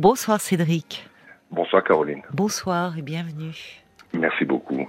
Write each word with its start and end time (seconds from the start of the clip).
Bonsoir 0.00 0.40
Cédric. 0.40 1.08
Bonsoir 1.50 1.82
Caroline. 1.82 2.22
Bonsoir 2.32 2.96
et 2.96 3.02
bienvenue. 3.02 3.82
Merci 4.12 4.44
beaucoup. 4.44 4.88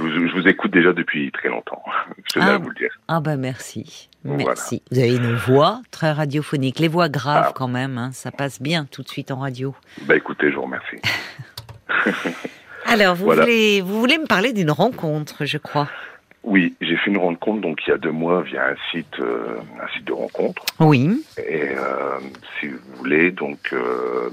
Je 0.00 0.02
vous, 0.02 0.48
écoute 0.48 0.72
déjà 0.72 0.92
depuis 0.92 1.30
très 1.30 1.48
longtemps, 1.48 1.80
je 2.24 2.32
tenais 2.32 2.46
ah, 2.48 2.58
vous 2.58 2.70
le 2.70 2.74
dire. 2.74 2.98
Ah 3.06 3.20
ben 3.20 3.36
merci. 3.36 4.08
Merci. 4.24 4.82
Vous 4.90 4.98
avez 4.98 5.14
une 5.14 5.32
voix 5.32 5.80
très 5.92 6.10
radiophonique. 6.10 6.80
Les 6.80 6.88
voix 6.88 7.08
graves 7.08 7.50
ah. 7.50 7.52
quand 7.54 7.68
même, 7.68 7.98
hein, 7.98 8.10
ça 8.12 8.32
passe 8.32 8.60
bien 8.60 8.84
tout 8.86 9.04
de 9.04 9.08
suite 9.08 9.30
en 9.30 9.36
radio. 9.36 9.76
Bah 10.02 10.16
écoutez, 10.16 10.50
je 10.50 10.56
vous 10.56 10.62
remercie. 10.62 10.96
Alors, 12.86 13.14
vous, 13.14 13.26
voulez, 13.26 13.80
vous 13.80 14.00
voulez 14.00 14.18
me 14.18 14.26
parler 14.26 14.52
d'une 14.52 14.72
rencontre, 14.72 15.44
je 15.44 15.58
crois. 15.58 15.88
Oui, 16.46 16.76
j'ai 16.80 16.96
fait 16.96 17.10
une 17.10 17.18
rencontre 17.18 17.60
donc 17.60 17.80
il 17.86 17.90
y 17.90 17.92
a 17.92 17.98
deux 17.98 18.12
mois 18.12 18.42
via 18.42 18.68
un 18.68 18.76
site, 18.92 19.18
euh, 19.18 19.56
un 19.82 19.88
site 19.88 20.04
de 20.04 20.12
rencontre. 20.12 20.64
Oui. 20.78 21.24
Et 21.36 21.70
euh, 21.76 22.20
si 22.58 22.68
vous 22.68 22.78
voulez, 22.98 23.32
donc 23.32 23.58
euh, 23.72 24.30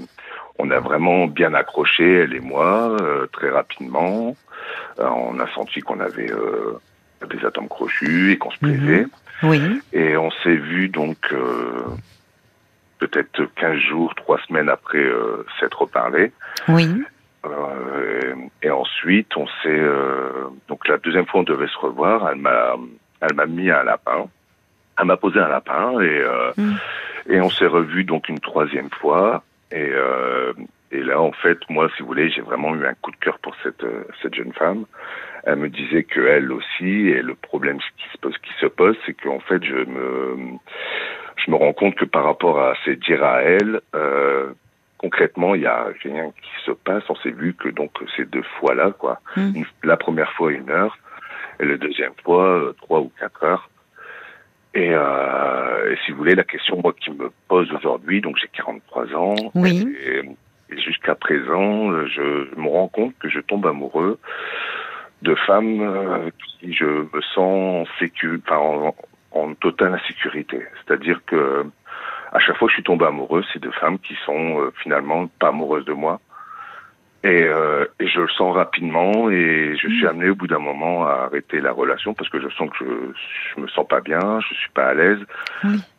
on 0.60 0.70
a 0.70 0.78
vraiment 0.78 1.26
bien 1.26 1.54
accroché 1.54 2.08
elle 2.20 2.34
et 2.34 2.40
moi 2.40 2.96
très 3.32 3.50
rapidement. 3.50 4.36
on 4.98 5.40
a 5.40 5.52
senti 5.54 5.80
qu'on 5.80 5.98
avait 5.98 6.30
des 7.28 7.44
atomes 7.44 7.68
crochus 7.68 8.32
et 8.32 8.38
qu'on 8.38 8.52
se 8.52 8.58
plaisait. 8.60 9.06
Mhm. 9.42 9.50
Oui. 9.50 9.60
Et 9.92 10.16
on 10.16 10.30
s'est 10.44 10.54
vu 10.54 10.88
donc 10.88 11.34
peut-être 13.00 13.42
15 13.56 13.76
jours, 13.76 14.14
trois 14.14 14.38
semaines 14.46 14.68
après 14.68 15.04
s'être 15.58 15.82
reparlé. 15.82 16.30
Oui. 16.68 16.88
Euh, 17.46 18.34
et 18.62 18.70
ensuite, 18.70 19.36
on 19.36 19.46
s'est 19.46 19.68
euh, 19.68 20.48
donc 20.68 20.86
la 20.88 20.98
deuxième 20.98 21.26
fois 21.26 21.40
on 21.40 21.44
devait 21.44 21.68
se 21.68 21.78
revoir. 21.78 22.28
Elle 22.30 22.38
m'a 22.38 22.76
elle 23.20 23.34
m'a 23.34 23.46
mis 23.46 23.70
un 23.70 23.82
lapin. 23.82 24.28
Elle 24.98 25.06
m'a 25.06 25.16
posé 25.16 25.40
un 25.40 25.48
lapin 25.48 26.00
et 26.00 26.20
euh, 26.20 26.52
mm. 26.56 26.76
et 27.30 27.40
on 27.40 27.50
s'est 27.50 27.66
revu 27.66 28.04
donc 28.04 28.28
une 28.28 28.40
troisième 28.40 28.90
fois. 28.90 29.42
Et 29.72 29.90
et 30.92 31.02
là, 31.02 31.20
en 31.20 31.32
fait, 31.32 31.58
moi, 31.68 31.88
si 31.96 32.02
vous 32.02 32.08
voulez, 32.08 32.30
j'ai 32.30 32.40
vraiment 32.40 32.72
eu 32.76 32.86
un 32.86 32.94
coup 32.94 33.10
de 33.10 33.16
cœur 33.16 33.38
pour 33.40 33.56
cette 33.62 33.84
cette 34.22 34.34
jeune 34.34 34.52
femme. 34.52 34.84
Elle 35.42 35.56
me 35.56 35.68
disait 35.68 36.04
que 36.04 36.20
elle 36.20 36.52
aussi, 36.52 37.08
et 37.08 37.20
le 37.20 37.34
problème 37.34 37.78
qui 37.78 38.08
se 38.12 38.18
pose, 38.18 38.38
qui 38.38 38.52
se 38.60 38.66
pose, 38.66 38.96
c'est 39.04 39.14
qu'en 39.14 39.40
fait, 39.40 39.62
je 39.64 39.74
me 39.74 40.58
je 41.36 41.50
me 41.50 41.56
rends 41.56 41.72
compte 41.72 41.96
que 41.96 42.04
par 42.04 42.24
rapport 42.24 42.60
à 42.60 42.74
ses 42.84 42.96
dires 42.96 43.24
à 43.24 43.42
elle, 43.42 43.80
euh, 43.94 44.52
concrètement, 45.04 45.54
il 45.54 45.62
y 45.62 45.66
a 45.66 45.88
rien 46.02 46.30
qui 46.30 46.64
se 46.64 46.70
passe. 46.70 47.04
On 47.10 47.16
s'est 47.16 47.36
vu 47.42 47.52
que 47.54 47.68
donc 47.68 47.90
ces 48.16 48.24
deux 48.24 48.46
fois-là, 48.58 48.92
quoi. 48.98 49.20
Hmm. 49.36 49.62
la 49.82 49.98
première 49.98 50.32
fois 50.32 50.50
une 50.50 50.70
heure, 50.70 50.96
et 51.60 51.66
la 51.66 51.76
deuxième 51.76 52.14
fois 52.24 52.46
euh, 52.46 52.72
trois 52.80 53.00
ou 53.00 53.12
quatre 53.20 53.42
heures. 53.44 53.68
Et, 54.72 54.90
euh, 54.92 55.92
et, 55.92 55.96
si 56.04 56.10
vous 56.10 56.18
voulez, 56.18 56.34
la 56.34 56.44
question 56.44 56.80
moi 56.82 56.94
qui 56.94 57.10
me 57.10 57.30
pose 57.48 57.70
aujourd'hui, 57.72 58.22
donc 58.22 58.36
j'ai 58.40 58.48
43 58.48 59.14
ans, 59.14 59.34
oui. 59.54 59.94
et, 60.04 60.22
jusqu'à 60.78 61.14
présent, 61.14 62.06
je 62.06 62.58
me 62.58 62.68
rends 62.68 62.88
compte 62.88 63.14
que 63.20 63.28
je 63.28 63.40
tombe 63.40 63.66
amoureux 63.66 64.18
de 65.22 65.34
femmes 65.46 65.80
euh, 65.82 66.30
qui 66.58 66.72
je 66.72 66.84
me 66.84 67.20
sens 67.34 67.86
sécu, 67.98 68.40
enfin, 68.44 68.56
en, 68.56 68.94
en 69.32 69.54
totale 69.54 69.94
insécurité. 69.94 70.60
C'est-à-dire 70.78 71.20
que 71.26 71.66
à 72.34 72.40
chaque 72.40 72.56
fois 72.56 72.66
que 72.66 72.72
je 72.72 72.76
suis 72.76 72.82
tombé 72.82 73.06
amoureux, 73.06 73.44
c'est 73.52 73.62
de 73.62 73.70
femmes 73.70 73.98
qui 73.98 74.14
sont 74.26 74.60
euh, 74.60 74.72
finalement 74.82 75.28
pas 75.38 75.48
amoureuses 75.48 75.84
de 75.84 75.92
moi. 75.92 76.20
Et, 77.22 77.42
euh, 77.44 77.86
et, 78.00 78.06
je 78.06 78.20
le 78.20 78.28
sens 78.28 78.54
rapidement 78.54 79.30
et 79.30 79.74
je 79.80 79.88
suis 79.88 80.04
mm. 80.04 80.08
amené 80.08 80.28
au 80.28 80.34
bout 80.34 80.46
d'un 80.46 80.58
moment 80.58 81.06
à 81.06 81.26
arrêter 81.26 81.58
la 81.62 81.72
relation 81.72 82.12
parce 82.12 82.28
que 82.28 82.38
je 82.38 82.48
sens 82.50 82.68
que 82.68 82.84
je, 82.84 83.54
je 83.54 83.60
me 83.62 83.68
sens 83.68 83.88
pas 83.88 84.02
bien, 84.02 84.40
je 84.40 84.54
suis 84.54 84.70
pas 84.74 84.88
à 84.88 84.94
l'aise 84.94 85.20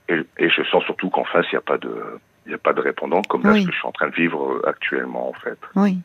et, 0.08 0.20
et, 0.38 0.50
je 0.50 0.62
sens 0.70 0.84
surtout 0.84 1.10
qu'en 1.10 1.24
face 1.24 1.48
il 1.52 1.56
n'y 1.56 1.58
a 1.58 1.62
pas 1.62 1.80
de 1.80 2.20
il 2.46 2.54
a 2.54 2.60
pas 2.60 2.74
de 2.74 2.82
répondant 2.82 3.24
comme 3.24 3.42
là 3.42 3.56
ce 3.60 3.66
que 3.66 3.72
je 3.72 3.78
suis 3.78 3.88
en 3.88 3.92
train 3.92 4.10
de 4.10 4.14
vivre 4.14 4.52
euh, 4.52 4.70
actuellement 4.70 5.30
en 5.30 5.34
fait. 5.34 5.58
Oui, 5.76 5.98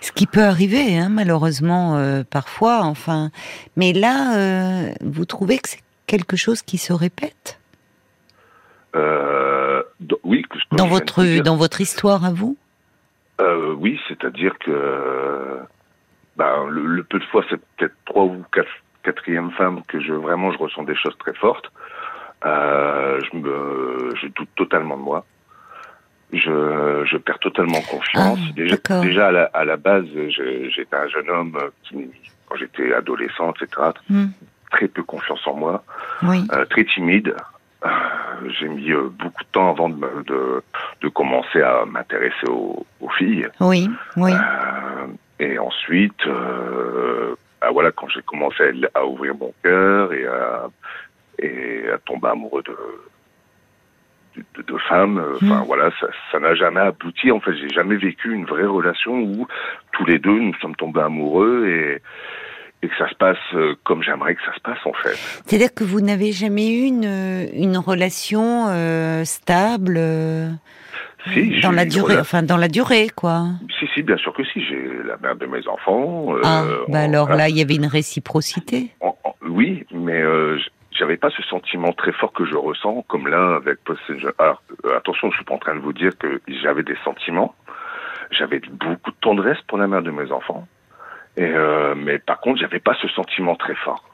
ce 0.00 0.10
qui 0.10 0.26
peut 0.26 0.42
arriver 0.42 0.96
hein, 0.96 1.10
malheureusement 1.10 1.98
euh, 1.98 2.22
parfois. 2.24 2.80
Enfin, 2.84 3.30
mais 3.76 3.92
là 3.92 4.38
euh, 4.38 4.90
vous 5.02 5.26
trouvez 5.26 5.58
que 5.58 5.68
c'est 5.68 5.82
quelque 6.06 6.36
chose 6.36 6.62
qui 6.62 6.78
se 6.78 6.94
répète? 6.94 7.58
Euh, 8.94 9.41
oui. 10.24 10.44
Dans 10.72 10.86
votre 10.86 11.42
dans 11.42 11.56
votre 11.56 11.80
histoire 11.80 12.24
à 12.24 12.32
vous? 12.32 12.56
Euh, 13.40 13.74
oui, 13.74 13.98
c'est-à-dire 14.08 14.58
que 14.58 15.58
ben, 16.36 16.66
le, 16.68 17.02
peu 17.02 17.18
de 17.18 17.24
fois, 17.24 17.44
c'est 17.50 17.60
peut-être 17.76 17.94
trois 18.04 18.24
ou 18.24 18.44
quatre 18.52 18.68
quatrième 19.02 19.50
femme 19.52 19.82
que 19.88 20.00
je 20.00 20.12
vraiment 20.12 20.52
je 20.52 20.58
ressens 20.58 20.84
des 20.84 20.94
choses 20.94 21.16
très 21.18 21.34
fortes. 21.34 21.70
Euh, 22.44 23.20
je 23.20 23.36
me 23.36 24.14
je 24.16 24.26
doute 24.28 24.48
totalement 24.56 24.96
de 24.96 25.02
moi. 25.02 25.24
Je, 26.32 27.04
je 27.04 27.16
perds 27.18 27.40
totalement 27.40 27.82
confiance. 27.82 28.38
Ah, 28.42 28.52
déjà, 28.56 28.76
déjà 29.02 29.26
à 29.28 29.32
la, 29.32 29.44
à 29.52 29.64
la 29.66 29.76
base, 29.76 30.06
j'étais 30.28 30.96
un 30.96 31.08
jeune 31.08 31.28
homme 31.28 31.58
qui, 31.82 32.08
quand 32.46 32.56
j'étais 32.56 32.94
adolescent, 32.94 33.52
etc., 33.52 33.90
hmm. 34.08 34.28
très 34.70 34.88
peu 34.88 35.02
confiance 35.02 35.46
en 35.46 35.54
moi, 35.56 35.84
oui. 36.22 36.46
euh, 36.54 36.64
très 36.64 36.84
timide. 36.86 37.34
J'ai 38.58 38.68
mis 38.68 38.90
euh, 38.90 39.08
beaucoup 39.10 39.42
de 39.42 39.48
temps 39.52 39.70
avant 39.70 39.88
de, 39.88 40.22
de, 40.26 40.62
de 41.00 41.08
commencer 41.08 41.60
à 41.62 41.84
m'intéresser 41.84 42.48
aux, 42.48 42.84
aux, 43.00 43.08
filles. 43.10 43.48
Oui, 43.60 43.88
oui. 44.16 44.32
Euh, 44.32 45.06
et 45.38 45.58
ensuite, 45.58 46.26
euh, 46.26 47.34
bah 47.60 47.70
voilà, 47.72 47.92
quand 47.92 48.08
j'ai 48.08 48.22
commencé 48.22 48.62
à, 48.62 48.98
à, 48.98 49.04
ouvrir 49.04 49.34
mon 49.36 49.52
cœur 49.62 50.12
et 50.12 50.26
à, 50.26 50.68
et 51.38 51.88
à 51.92 51.98
tomber 51.98 52.28
amoureux 52.28 52.62
de 52.62 52.76
de, 54.54 54.62
de 54.62 54.78
femmes, 54.88 55.18
euh, 55.18 55.36
enfin 55.36 55.60
mmh. 55.60 55.66
voilà, 55.66 55.90
ça 56.30 56.40
n'a 56.40 56.54
jamais 56.54 56.80
abouti. 56.80 57.30
En 57.30 57.40
fait, 57.40 57.54
j'ai 57.54 57.68
jamais 57.68 57.96
vécu 57.96 58.32
une 58.32 58.46
vraie 58.46 58.64
relation 58.64 59.12
où 59.12 59.46
tous 59.92 60.06
les 60.06 60.18
deux 60.18 60.38
nous 60.38 60.54
sommes 60.54 60.76
tombés 60.76 61.02
amoureux 61.02 61.66
et 61.68 62.02
et 62.82 62.88
que 62.88 62.96
ça 62.96 63.08
se 63.08 63.14
passe 63.14 63.38
euh, 63.54 63.74
comme 63.84 64.02
j'aimerais 64.02 64.34
que 64.34 64.42
ça 64.42 64.54
se 64.54 64.60
passe 64.60 64.84
en 64.84 64.92
fait. 64.92 65.14
C'est-à-dire 65.46 65.72
que 65.72 65.84
vous 65.84 66.00
n'avez 66.00 66.32
jamais 66.32 66.68
eu 66.68 66.86
une, 66.86 67.48
une 67.54 67.76
relation 67.78 68.66
euh, 68.68 69.24
stable 69.24 69.94
euh, 69.98 70.50
si, 71.32 71.60
dans 71.60 71.70
la 71.70 71.84
durée, 71.84 72.18
enfin 72.18 72.42
dans 72.42 72.56
la 72.56 72.68
durée 72.68 73.08
quoi. 73.14 73.44
Si 73.78 73.86
si, 73.94 74.02
bien 74.02 74.16
sûr 74.16 74.32
que 74.32 74.44
si. 74.44 74.64
J'ai 74.64 74.88
la 75.04 75.16
mère 75.18 75.36
de 75.36 75.46
mes 75.46 75.66
enfants. 75.68 76.34
ah, 76.42 76.64
bah 76.88 77.00
alors 77.00 77.30
là, 77.30 77.48
il 77.48 77.56
y 77.56 77.62
avait 77.62 77.76
une 77.76 77.86
réciprocité. 77.86 78.90
En, 79.00 79.16
en, 79.24 79.34
oui, 79.48 79.84
mais 79.92 80.22
j'avais 80.90 81.16
pas 81.16 81.30
ce 81.30 81.42
sentiment 81.42 81.92
très 81.92 82.12
fort 82.12 82.32
que 82.32 82.44
je 82.44 82.56
ressens 82.56 83.04
comme 83.08 83.28
là 83.28 83.56
avec 83.56 83.78
Alors 84.38 84.62
attention, 84.96 85.30
je 85.30 85.36
suis 85.36 85.44
pas 85.44 85.54
en 85.54 85.58
train 85.58 85.74
de 85.76 85.80
vous 85.80 85.92
dire 85.92 86.10
que 86.18 86.40
j'avais 86.48 86.82
des 86.82 86.96
sentiments. 87.04 87.54
J'avais 88.32 88.60
beaucoup 88.70 89.10
de 89.10 89.16
tendresse 89.20 89.58
pour 89.68 89.78
la 89.78 89.86
mère 89.86 90.02
de 90.02 90.10
mes 90.10 90.32
enfants. 90.32 90.66
Et 91.36 91.44
euh, 91.44 91.94
mais 91.96 92.18
par 92.18 92.40
contre, 92.40 92.60
j'avais 92.60 92.80
pas 92.80 92.94
ce 93.00 93.08
sentiment 93.08 93.56
très 93.56 93.74
fort. 93.76 94.04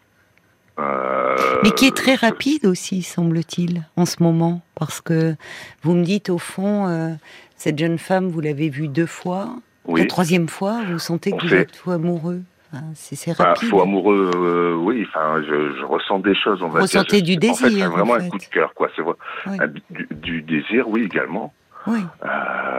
Euh, 0.78 1.36
mais 1.64 1.70
qui 1.72 1.86
est 1.86 1.96
très 1.96 2.14
rapide 2.14 2.64
aussi, 2.64 3.02
semble-t-il, 3.02 3.82
en 3.96 4.06
ce 4.06 4.22
moment, 4.22 4.62
parce 4.76 5.00
que 5.00 5.34
vous 5.82 5.94
me 5.94 6.04
dites 6.04 6.30
au 6.30 6.38
fond, 6.38 6.86
euh, 6.86 7.10
cette 7.56 7.78
jeune 7.78 7.98
femme, 7.98 8.28
vous 8.28 8.40
l'avez 8.40 8.68
vue 8.68 8.86
deux 8.86 9.06
fois. 9.06 9.56
Oui. 9.86 10.02
La 10.02 10.06
troisième 10.06 10.48
fois, 10.48 10.82
vous 10.88 10.98
sentez 10.98 11.32
que 11.32 11.46
vous 11.46 11.54
êtes 11.54 11.74
fou 11.74 11.90
amoureux. 11.90 12.42
Enfin, 12.72 12.84
c'est 12.94 13.32
rapide. 13.32 13.68
Bah, 13.68 13.68
fou 13.70 13.80
amoureux, 13.80 14.30
euh, 14.36 14.74
oui. 14.76 15.04
Enfin, 15.08 15.42
je, 15.42 15.74
je, 15.78 15.84
ressens 15.84 16.20
des 16.20 16.34
choses. 16.34 16.62
On 16.62 16.68
va 16.68 16.82
Ressentez 16.82 17.22
dire. 17.22 17.40
du 17.40 17.48
désir. 17.48 17.66
En 17.66 17.70
fait, 17.70 17.96
vraiment 17.96 18.12
en 18.12 18.18
fait. 18.18 18.26
un 18.26 18.28
coup 18.28 18.38
de 18.38 18.44
cœur, 18.44 18.74
quoi. 18.74 18.88
C'est 18.94 19.02
oui. 19.02 19.58
du, 19.90 20.08
du, 20.10 20.42
désir, 20.42 20.86
oui, 20.88 21.04
également. 21.04 21.52
Oui. 21.86 22.00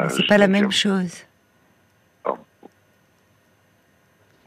C'est 0.09 0.27
pas 0.27 0.37
la 0.37 0.47
même 0.47 0.71
chose. 0.71 1.25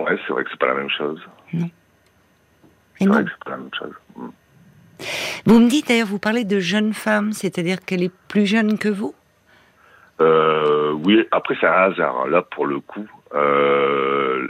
Ouais, 0.03 0.19
c'est 0.27 0.33
vrai 0.33 0.45
que 0.45 0.51
c'est 0.51 0.59
pas 0.59 0.67
la 0.67 0.75
même 0.75 0.91
chose. 0.91 1.21
Non. 1.53 1.71
C'est 2.99 3.07
vrai 3.07 3.25
que 3.25 3.31
c'est 3.31 3.45
pas 3.45 3.51
la 3.53 3.57
même 3.57 3.75
chose. 3.79 3.95
Mm. 4.17 4.29
Vous 5.47 5.59
me 5.59 5.69
dites 5.69 5.89
d'ailleurs, 5.89 6.07
vous 6.07 6.19
parlez 6.19 6.45
de 6.45 6.61
jeune 6.61 6.93
femme, 6.93 7.33
c'est-à-dire 7.33 7.85
qu'elle 7.85 8.03
est 8.03 8.13
plus 8.29 8.47
jeune 8.47 8.79
que 8.79 8.89
vous? 8.89 9.15
Euh, 10.21 10.93
Oui, 10.93 11.27
après 11.31 11.57
c'est 11.61 11.67
un 11.67 11.91
hasard. 11.91 12.27
Là, 12.29 12.43
pour 12.43 12.67
le 12.67 12.81
coup, 12.81 13.09
euh, 13.35 14.49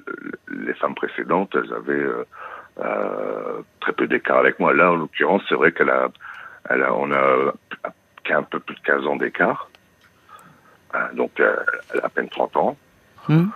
les 0.48 0.74
femmes 0.74 0.94
précédentes, 0.94 1.54
elles 1.54 1.72
avaient 1.72 2.06
euh, 2.84 3.62
très 3.80 3.92
peu 3.92 4.06
d'écart 4.06 4.38
avec 4.38 4.58
moi. 4.60 4.74
Là, 4.74 4.92
en 4.92 4.96
l'occurrence, 4.96 5.42
c'est 5.48 5.54
vrai 5.54 5.72
qu'elle 5.72 5.90
a, 5.90 6.08
elle 6.68 6.82
a, 6.82 6.94
on 6.94 7.10
a 7.12 7.52
un 8.30 8.42
peu 8.42 8.60
plus 8.60 8.74
de 8.76 8.80
15 8.80 9.06
ans 9.06 9.16
d'écart. 9.16 9.68
Donc, 11.14 11.32
elle 11.38 12.00
a 12.00 12.06
à 12.06 12.08
peine 12.08 12.28
30 12.28 12.56
ans. 12.56 12.76
Mmh. 13.28 13.46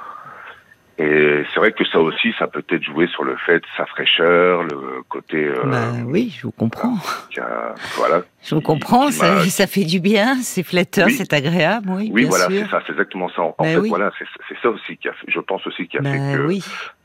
Et 0.99 1.43
c'est 1.53 1.61
vrai 1.61 1.73
que 1.73 1.85
ça 1.85 2.01
aussi, 2.01 2.33
ça 2.39 2.47
peut 2.47 2.65
être 2.71 2.83
joué 2.83 3.07
sur 3.09 3.23
le 3.23 3.37
fait 3.37 3.59
de 3.59 3.67
sa 3.77 3.85
fraîcheur, 3.85 4.63
le 4.63 5.03
côté. 5.11 5.45
Euh, 5.45 5.63
bah 5.67 5.93
oui, 6.07 6.35
je 6.39 6.47
vous 6.47 6.53
comprends. 6.53 6.97
A, 7.37 7.75
voilà. 7.97 8.23
Je 8.43 8.55
vous 8.55 8.63
comprends, 8.63 9.11
ça, 9.11 9.45
ça, 9.45 9.67
fait 9.67 9.85
du 9.85 10.01
bien, 10.01 10.37
c'est 10.37 10.63
flatteur, 10.63 11.09
oui. 11.09 11.13
c'est 11.13 11.35
agréable, 11.35 11.91
oui. 11.91 12.11
Oui, 12.15 12.23
bien 12.23 12.31
voilà, 12.31 12.47
c'est 12.49 12.71
ça, 12.71 12.83
c'est 12.87 12.93
exactement 12.93 13.29
ça. 13.29 13.43
En, 13.43 13.55
bah 13.59 13.67
fait, 13.67 13.77
oui. 13.77 13.91
voilà, 13.91 14.11
c'est 14.19 14.57
ça 14.63 14.71
aussi 14.71 14.97
qui 14.97 15.09
a 15.09 15.13
fait, 15.13 15.27
je 15.29 15.41
pense 15.41 15.67
aussi 15.67 15.87
qui 15.87 15.99
a 15.99 16.01
bah 16.01 16.13
fait 16.13 16.19
que, 16.19 16.47
oui. 16.47 16.65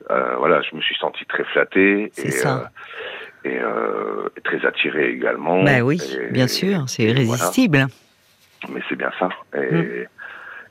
euh, 0.09 0.35
voilà, 0.37 0.61
je 0.61 0.73
me 0.73 0.81
suis 0.81 0.95
senti 0.95 1.25
très 1.25 1.43
flatté 1.43 2.11
C'est 2.13 2.27
et, 2.27 2.31
ça. 2.31 2.71
euh, 3.45 3.49
et 3.49 3.59
euh, 3.59 4.29
très 4.45 4.65
attiré 4.65 5.09
également. 5.09 5.63
Bah 5.63 5.81
oui, 5.81 5.99
et, 6.17 6.31
bien 6.31 6.47
sûr, 6.47 6.85
c'est 6.87 7.03
irrésistible. 7.03 7.87
Voilà. 8.61 8.73
Mais 8.73 8.81
c'est 8.87 8.95
bien 8.95 9.11
ça. 9.19 9.27
Et, 9.53 9.71
mm. 9.71 10.07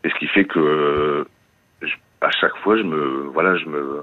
Et 0.03 0.09
ce 0.09 0.15
qui 0.15 0.27
fait 0.29 0.47
que 0.47 1.27
à 2.21 2.31
chaque 2.31 2.57
fois, 2.59 2.77
je 2.77 2.83
me, 2.83 3.31
voilà, 3.33 3.57
je 3.57 3.67
me, 3.67 4.03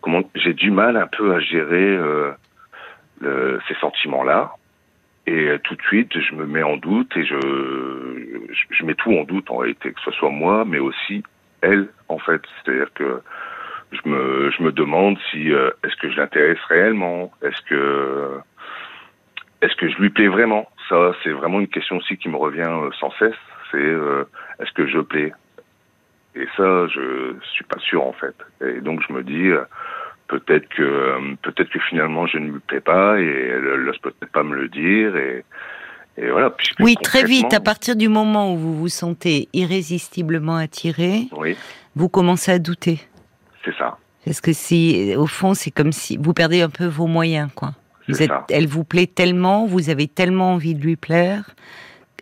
comment, 0.00 0.22
j'ai 0.34 0.52
du 0.52 0.70
mal 0.70 0.96
un 0.96 1.06
peu 1.06 1.34
à 1.34 1.40
gérer 1.40 1.96
le, 3.20 3.60
ces 3.68 3.74
sentiments-là. 3.74 4.52
Et 5.26 5.56
tout 5.64 5.74
de 5.74 5.82
suite, 5.82 6.12
je 6.18 6.34
me 6.34 6.44
mets 6.44 6.62
en 6.62 6.76
doute 6.76 7.16
et 7.16 7.24
je, 7.24 7.38
je, 8.70 8.84
mets 8.84 8.94
tout 8.94 9.12
en 9.12 9.24
doute 9.24 9.50
en 9.50 9.56
réalité, 9.56 9.92
que 9.92 10.00
ce 10.04 10.10
soit 10.10 10.30
moi, 10.30 10.64
mais 10.66 10.78
aussi 10.78 11.22
elle, 11.62 11.88
en 12.08 12.18
fait. 12.18 12.42
C'est-à-dire 12.62 12.92
que 12.94 13.22
je 13.92 14.08
me, 14.08 14.50
je 14.50 14.62
me 14.62 14.70
demande 14.70 15.16
si 15.30 15.50
est-ce 15.50 15.96
que 15.96 16.10
je 16.10 16.16
l'intéresse 16.18 16.62
réellement, 16.68 17.32
est-ce 17.42 17.62
que 17.62 18.38
est-ce 19.62 19.74
que 19.76 19.88
je 19.88 19.96
lui 19.96 20.10
plais 20.10 20.28
vraiment? 20.28 20.68
Ça, 20.90 21.14
c'est 21.22 21.30
vraiment 21.30 21.58
une 21.58 21.68
question 21.68 21.96
aussi 21.96 22.18
qui 22.18 22.28
me 22.28 22.36
revient 22.36 22.68
sans 23.00 23.10
cesse. 23.12 23.32
C'est 23.70 23.94
est-ce 24.58 24.72
que 24.72 24.86
je 24.86 24.98
plais? 24.98 25.32
Et 26.34 26.46
ça, 26.56 26.86
je 26.88 27.34
suis 27.52 27.64
pas 27.64 27.78
sûr 27.78 28.04
en 28.04 28.12
fait. 28.12 28.34
Et 28.66 28.80
donc 28.80 29.00
je 29.06 29.12
me 29.12 29.22
dis 29.22 29.48
euh, 29.48 29.64
peut-être 30.28 30.68
que 30.68 30.82
euh, 30.82 31.34
peut-être 31.42 31.70
que 31.70 31.78
finalement 31.80 32.26
je 32.26 32.38
ne 32.38 32.50
lui 32.52 32.60
plais 32.60 32.80
pas 32.80 33.20
et 33.20 33.24
elle 33.24 33.84
n'ose 33.84 33.98
peut-être 33.98 34.32
pas 34.32 34.42
me 34.42 34.56
le 34.56 34.68
dire 34.68 35.16
et, 35.16 35.44
et 36.16 36.30
voilà. 36.30 36.54
Oui, 36.80 36.96
très 37.02 37.24
vite, 37.24 37.52
à 37.54 37.60
partir 37.60 37.96
du 37.96 38.08
moment 38.08 38.52
où 38.52 38.56
vous 38.56 38.74
vous 38.74 38.88
sentez 38.88 39.48
irrésistiblement 39.52 40.56
attiré, 40.56 41.28
oui. 41.36 41.56
vous 41.96 42.08
commencez 42.08 42.52
à 42.52 42.58
douter. 42.58 43.00
C'est 43.64 43.74
ça. 43.76 43.98
Parce 44.24 44.40
que 44.40 44.52
si, 44.52 45.14
au 45.16 45.26
fond, 45.26 45.54
c'est 45.54 45.70
comme 45.70 45.92
si 45.92 46.16
vous 46.16 46.32
perdez 46.32 46.62
un 46.62 46.70
peu 46.70 46.86
vos 46.86 47.06
moyens, 47.06 47.50
quoi. 47.54 47.72
Vous 48.08 48.22
êtes, 48.22 48.30
elle 48.50 48.66
vous 48.66 48.84
plaît 48.84 49.06
tellement, 49.06 49.66
vous 49.66 49.88
avez 49.88 50.08
tellement 50.08 50.52
envie 50.52 50.74
de 50.74 50.82
lui 50.82 50.96
plaire, 50.96 51.54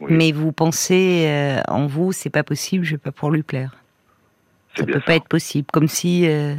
mais 0.09 0.33
vous 0.33 0.53
pensez 0.53 1.27
euh, 1.27 1.61
en 1.69 1.87
vous, 1.87 2.13
c'est 2.13 2.31
pas 2.31 2.45
possible, 2.45 2.85
je 2.85 2.93
vais 2.93 2.99
pas 2.99 3.13
pour 3.13 3.31
lui 3.31 3.43
plaire. 3.43 3.82
Ça 4.75 4.87
peut 4.87 5.01
pas 5.01 5.15
être 5.15 5.29
possible, 5.29 5.67
comme 5.73 5.89
si 5.89 6.29
euh, 6.29 6.55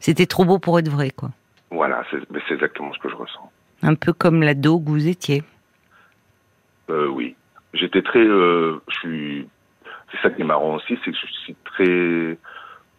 c'était 0.00 0.26
trop 0.26 0.44
beau 0.44 0.58
pour 0.58 0.78
être 0.78 0.88
vrai, 0.88 1.10
quoi. 1.10 1.30
Voilà, 1.70 2.04
c'est 2.10 2.54
exactement 2.54 2.92
ce 2.92 2.98
que 2.98 3.08
je 3.08 3.14
ressens. 3.14 3.50
Un 3.82 3.94
peu 3.94 4.12
comme 4.12 4.42
l'ado 4.42 4.78
que 4.78 4.88
vous 4.88 5.08
étiez. 5.08 5.42
Euh, 6.90 7.08
oui, 7.08 7.36
j'étais 7.72 8.02
très, 8.02 8.24
euh, 8.24 8.80
je 8.88 8.94
suis, 8.94 9.48
c'est 10.10 10.18
ça 10.22 10.30
qui 10.30 10.42
est 10.42 10.44
marrant 10.44 10.74
aussi, 10.74 10.98
c'est 11.04 11.10
que 11.10 11.16
je 11.16 11.32
suis 11.44 11.56
très, 11.64 12.38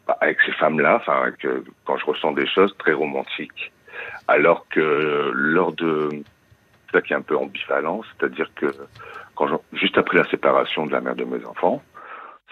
bah, 0.07 0.17
avec 0.21 0.37
ces 0.45 0.51
femmes-là, 0.53 0.97
enfin, 1.01 1.31
quand 1.85 1.97
je 1.97 2.05
ressens 2.05 2.31
des 2.33 2.47
choses 2.47 2.75
très 2.77 2.93
romantiques, 2.93 3.71
alors 4.27 4.67
que 4.69 5.31
lors 5.33 5.73
de, 5.73 6.09
ça 6.91 7.01
qui 7.01 7.13
est 7.13 7.15
un 7.15 7.21
peu 7.21 7.37
ambivalent, 7.37 8.01
c'est-à-dire 8.03 8.49
que 8.55 8.67
quand 9.35 9.47
juste 9.73 9.97
après 9.97 10.17
la 10.17 10.29
séparation 10.29 10.85
de 10.85 10.91
la 10.91 11.01
mère 11.01 11.15
de 11.15 11.25
mes 11.25 11.45
enfants, 11.45 11.81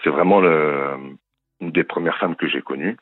c'est 0.02 0.10
vraiment 0.10 0.40
le, 0.40 1.16
une 1.64 1.72
des 1.72 1.84
premières 1.84 2.18
femmes 2.18 2.36
que 2.36 2.48
j'ai 2.48 2.62
connues, 2.62 2.96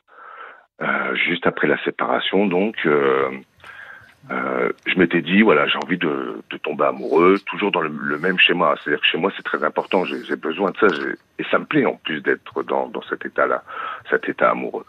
euh, 0.81 1.15
juste 1.15 1.45
après 1.47 1.67
la 1.67 1.81
séparation. 1.83 2.47
Donc, 2.47 2.75
euh, 2.85 3.29
euh, 4.31 4.69
je 4.85 4.97
m'étais 4.97 5.21
dit, 5.21 5.41
voilà, 5.41 5.67
j'ai 5.67 5.77
envie 5.83 5.97
de, 5.97 6.41
de, 6.49 6.57
tomber 6.57 6.85
amoureux, 6.85 7.37
toujours 7.45 7.71
dans 7.71 7.81
le, 7.81 8.17
même 8.19 8.39
schéma. 8.39 8.75
C'est-à-dire 8.77 9.01
que 9.01 9.07
chez 9.07 9.17
moi, 9.17 9.31
c'est 9.35 9.43
très 9.43 9.63
important. 9.63 10.05
J'ai 10.05 10.35
besoin 10.35 10.71
de 10.71 10.77
ça, 10.77 10.87
et 11.39 11.43
ça 11.51 11.59
me 11.59 11.65
plaît 11.65 11.85
en 11.85 11.95
plus 11.95 12.21
d'être 12.21 12.63
dans, 12.63 12.87
dans 12.87 13.03
cet 13.03 13.25
état-là, 13.25 13.63
cet 14.09 14.27
état 14.29 14.49
amoureux. 14.51 14.85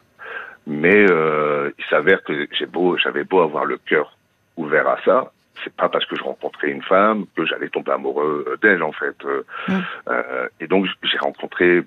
Mais 0.66 1.04
il 1.04 1.84
s'avère 1.90 2.22
que 2.22 2.48
j'ai 2.52 2.66
beau, 2.66 2.96
j'avais 2.96 3.24
beau 3.24 3.40
avoir 3.40 3.64
le 3.66 3.76
cœur 3.76 4.16
ouvert 4.56 4.88
à 4.88 4.98
ça, 5.04 5.32
c'est 5.62 5.74
pas 5.74 5.88
parce 5.88 6.04
que 6.06 6.16
je 6.16 6.22
rencontrais 6.22 6.70
une 6.70 6.82
femme 6.82 7.26
que 7.36 7.44
j'allais 7.46 7.68
tomber 7.68 7.92
amoureux 7.92 8.58
d'elle 8.62 8.82
en 8.82 8.92
fait. 8.92 9.16
Mmh. 9.24 9.72
Euh, 10.08 10.48
et 10.60 10.66
donc 10.66 10.86
j'ai 11.02 11.18
rencontré 11.18 11.82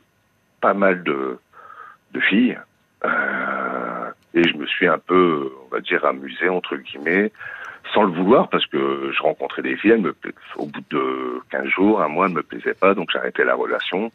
pas 0.61 0.73
mal 0.73 1.03
de 1.03 1.37
de 2.13 2.19
filles. 2.19 2.57
Euh, 3.05 4.11
et 4.33 4.43
je 4.43 4.55
me 4.55 4.65
suis 4.65 4.87
un 4.87 4.97
peu, 4.97 5.51
on 5.65 5.75
va 5.75 5.81
dire, 5.81 6.05
amusé, 6.05 6.49
entre 6.49 6.75
guillemets, 6.75 7.31
sans 7.93 8.03
le 8.03 8.11
vouloir, 8.11 8.49
parce 8.49 8.65
que 8.65 9.11
je 9.15 9.23
rencontrais 9.23 9.61
des 9.61 9.77
filles, 9.77 9.91
elles 9.91 10.01
me, 10.01 10.15
au 10.57 10.65
bout 10.65 10.83
de 10.89 11.41
15 11.49 11.65
jours, 11.67 12.01
un 12.01 12.07
mois, 12.07 12.25
elles 12.25 12.33
ne 12.33 12.37
me 12.37 12.43
plaisaient 12.43 12.73
pas, 12.73 12.93
donc 12.93 13.09
j'arrêtais 13.11 13.45
la 13.45 13.55
relation. 13.55 14.11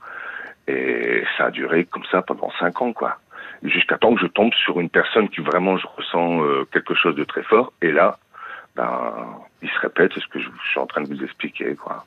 Et 0.69 1.25
ça 1.37 1.47
a 1.47 1.50
duré 1.50 1.85
comme 1.85 2.05
ça 2.11 2.23
pendant 2.23 2.50
5 2.61 2.83
ans, 2.83 2.93
quoi. 2.93 3.19
Jusqu'à 3.62 3.99
temps 3.99 4.15
que 4.15 4.21
je 4.21 4.27
tombe 4.27 4.53
sur 4.55 4.81
une 4.81 4.91
personne 4.91 5.29
qui 5.29 5.41
vraiment, 5.41 5.77
je 5.77 5.87
ressens 5.97 6.43
euh, 6.43 6.65
quelque 6.73 6.94
chose 6.94 7.15
de 7.15 7.25
très 7.25 7.43
fort. 7.43 7.73
Et 7.81 7.93
là, 7.93 8.19
ben, 8.77 9.41
il 9.61 9.69
se 9.69 9.79
répète 9.81 10.12
ce 10.15 10.27
que 10.29 10.41
je 10.41 10.49
suis 10.71 10.81
en 10.81 10.87
train 10.87 11.03
de 11.03 11.09
vous 11.09 11.23
expliquer, 11.23 11.75
quoi. 11.75 12.05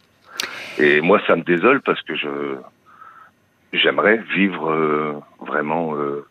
Et 0.78 1.02
moi, 1.02 1.22
ça 1.28 1.36
me 1.36 1.44
désole 1.44 1.82
parce 1.82 2.02
que 2.02 2.16
je, 2.16 2.58
j'aimerais 3.78 4.18
vivre 4.18 4.70
euh, 4.70 5.14
vraiment 5.40 5.96
euh, 5.96 6.26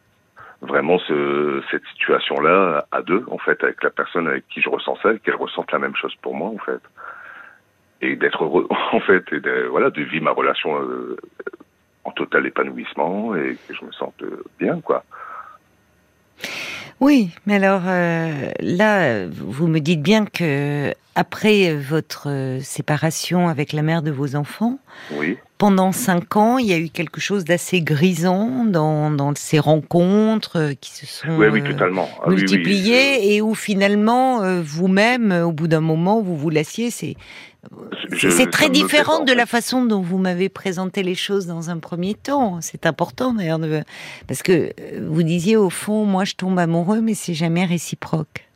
vraiment 0.61 0.99
ce, 0.99 1.63
cette 1.71 1.85
situation-là 1.93 2.87
à 2.91 3.03
deux, 3.03 3.25
en 3.31 3.39
fait, 3.39 3.63
avec 3.63 3.83
la 3.83 3.91
personne 3.91 4.27
avec 4.29 4.47
qui 4.49 4.63
je 4.63 4.69
ressens 4.69 4.97
ça, 5.03 5.13
et 5.13 5.19
qu'elle 5.19 5.37
ressente 5.37 5.71
la 5.73 5.79
même 5.79 5.97
chose 5.97 6.15
pour 6.23 6.35
moi, 6.35 6.49
en 6.49 6.59
fait. 6.59 6.81
Et 8.01 8.17
d'être 8.17 8.45
heureux, 8.45 8.67
en 8.93 9.01
fait, 9.01 9.25
et 9.33 9.41
de, 9.41 9.67
voilà, 9.71 9.91
de 9.91 10.03
vivre 10.03 10.25
ma 10.25 10.31
relation 10.31 10.81
euh, 10.81 11.17
en 12.05 12.11
total 12.13 12.47
épanouissement 12.47 13.35
et 13.35 13.57
que 13.69 13.75
je 13.75 13.85
me 13.85 13.93
sente 13.93 14.23
bien, 14.59 14.81
quoi. 14.81 15.05
Oui, 17.01 17.31
mais 17.47 17.57
alors 17.57 17.83
là, 17.83 19.27
vous 19.29 19.67
me 19.67 19.81
dites 19.81 20.03
bien 20.03 20.25
que 20.27 20.93
après 21.15 21.75
votre 21.75 22.59
séparation 22.61 23.49
avec 23.49 23.73
la 23.73 23.83
mère 23.83 24.03
de 24.03 24.11
vos 24.11 24.37
enfants, 24.37 24.79
oui 25.13 25.39
pendant 25.59 25.93
cinq 25.93 26.37
ans, 26.37 26.59
il 26.59 26.67
y 26.67 26.73
a 26.73 26.79
eu 26.79 26.89
quelque 26.89 27.21
chose 27.21 27.45
d'assez 27.45 27.81
grisant 27.81 28.65
dans, 28.65 29.11
dans, 29.11 29.33
ces 29.37 29.59
rencontres 29.59 30.73
qui 30.81 30.91
se 30.91 31.07
sont 31.07 31.37
oui, 31.39 31.63
totalement. 31.63 32.09
Ah 32.23 32.31
multipliées 32.31 33.35
et 33.35 33.41
où 33.41 33.55
finalement, 33.55 34.43
euh, 34.43 34.61
vous-même, 34.63 35.33
au 35.33 35.53
bout 35.53 35.69
d'un 35.69 35.81
moment, 35.81 36.21
vous 36.21 36.37
vous 36.37 36.51
lassiez. 36.51 36.91
C'est 36.91 37.15
c'est 38.19 38.51
très 38.51 38.69
différent 38.69 39.25
de 39.25 39.33
la 39.33 39.47
façon 39.47 39.87
dont 39.87 40.03
vous 40.03 40.19
m'avez 40.19 40.51
présenté 40.51 41.03
les 41.03 41.15
choses 41.15 41.47
dans 41.47 41.71
un 41.71 41.79
premier 41.79 42.13
temps. 42.13 42.59
C'est 42.61 42.85
important 42.85 43.33
d'ailleurs, 43.33 43.59
parce 44.27 44.43
que 44.43 44.53
euh, 44.53 45.09
vous 45.09 45.23
disiez 45.23 45.57
au 45.57 45.71
fond, 45.71 46.05
moi 46.05 46.25
je 46.25 46.35
tombe 46.35 46.59
amoureux, 46.59 47.01
mais 47.01 47.15
c'est 47.15 47.33
jamais 47.33 47.65
réciproque. 47.65 48.49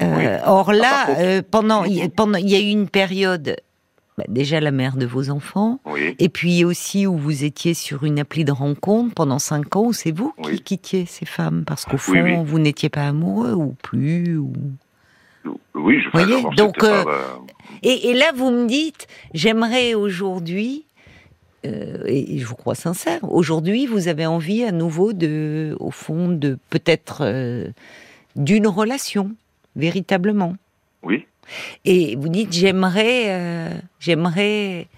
Euh, 0.00 0.38
or 0.46 0.72
là, 0.72 1.42
pendant, 1.50 1.84
pendant, 2.16 2.38
il 2.38 2.48
y 2.48 2.56
a 2.56 2.60
eu 2.60 2.70
une 2.70 2.88
période 2.88 3.56
bah, 4.18 4.24
déjà 4.28 4.60
la 4.60 4.70
mère 4.70 4.96
de 4.96 5.06
vos 5.06 5.30
enfants, 5.30 5.80
et 6.18 6.28
puis 6.28 6.64
aussi 6.64 7.06
où 7.06 7.16
vous 7.16 7.44
étiez 7.44 7.72
sur 7.72 8.04
une 8.04 8.18
appli 8.18 8.44
de 8.44 8.52
rencontre 8.52 9.14
pendant 9.14 9.38
cinq 9.38 9.74
ans, 9.74 9.86
où 9.86 9.92
c'est 9.92 10.12
vous 10.12 10.34
qui 10.44 10.60
quittiez 10.60 11.06
ces 11.06 11.24
femmes, 11.24 11.64
parce 11.66 11.84
qu'au 11.86 11.96
fond, 11.96 12.42
vous 12.42 12.58
n'étiez 12.58 12.90
pas 12.90 13.08
amoureux 13.08 13.54
ou 13.54 13.74
plus 13.82 14.36
ou... 14.36 14.52
Oui, 15.74 16.00
je 16.00 16.10
voyez 16.10 16.42
Donc, 16.56 16.84
euh, 16.84 17.04
et, 17.82 18.12
là, 18.12 18.26
vous 18.34 18.50
me 18.50 18.66
dites, 18.66 19.08
j'aimerais 19.34 19.94
aujourd'hui, 19.94 20.84
euh, 21.64 22.04
et 22.06 22.38
je 22.38 22.46
vous 22.46 22.54
crois 22.54 22.74
sincère, 22.74 23.20
aujourd'hui, 23.24 23.86
vous 23.86 24.08
avez 24.08 24.26
envie 24.26 24.62
à 24.62 24.72
nouveau 24.72 25.12
de, 25.12 25.76
au 25.80 25.90
fond, 25.90 26.28
de 26.28 26.58
peut-être 26.70 27.22
euh, 27.22 27.68
d'une 28.36 28.66
relation, 28.66 29.32
véritablement. 29.74 30.54
Oui. 31.02 31.26
Et 31.84 32.16
vous 32.16 32.28
dites 32.28 32.52
j'aimerais, 32.52 33.24
euh, 33.28 33.70
j'aimerais 34.00 34.88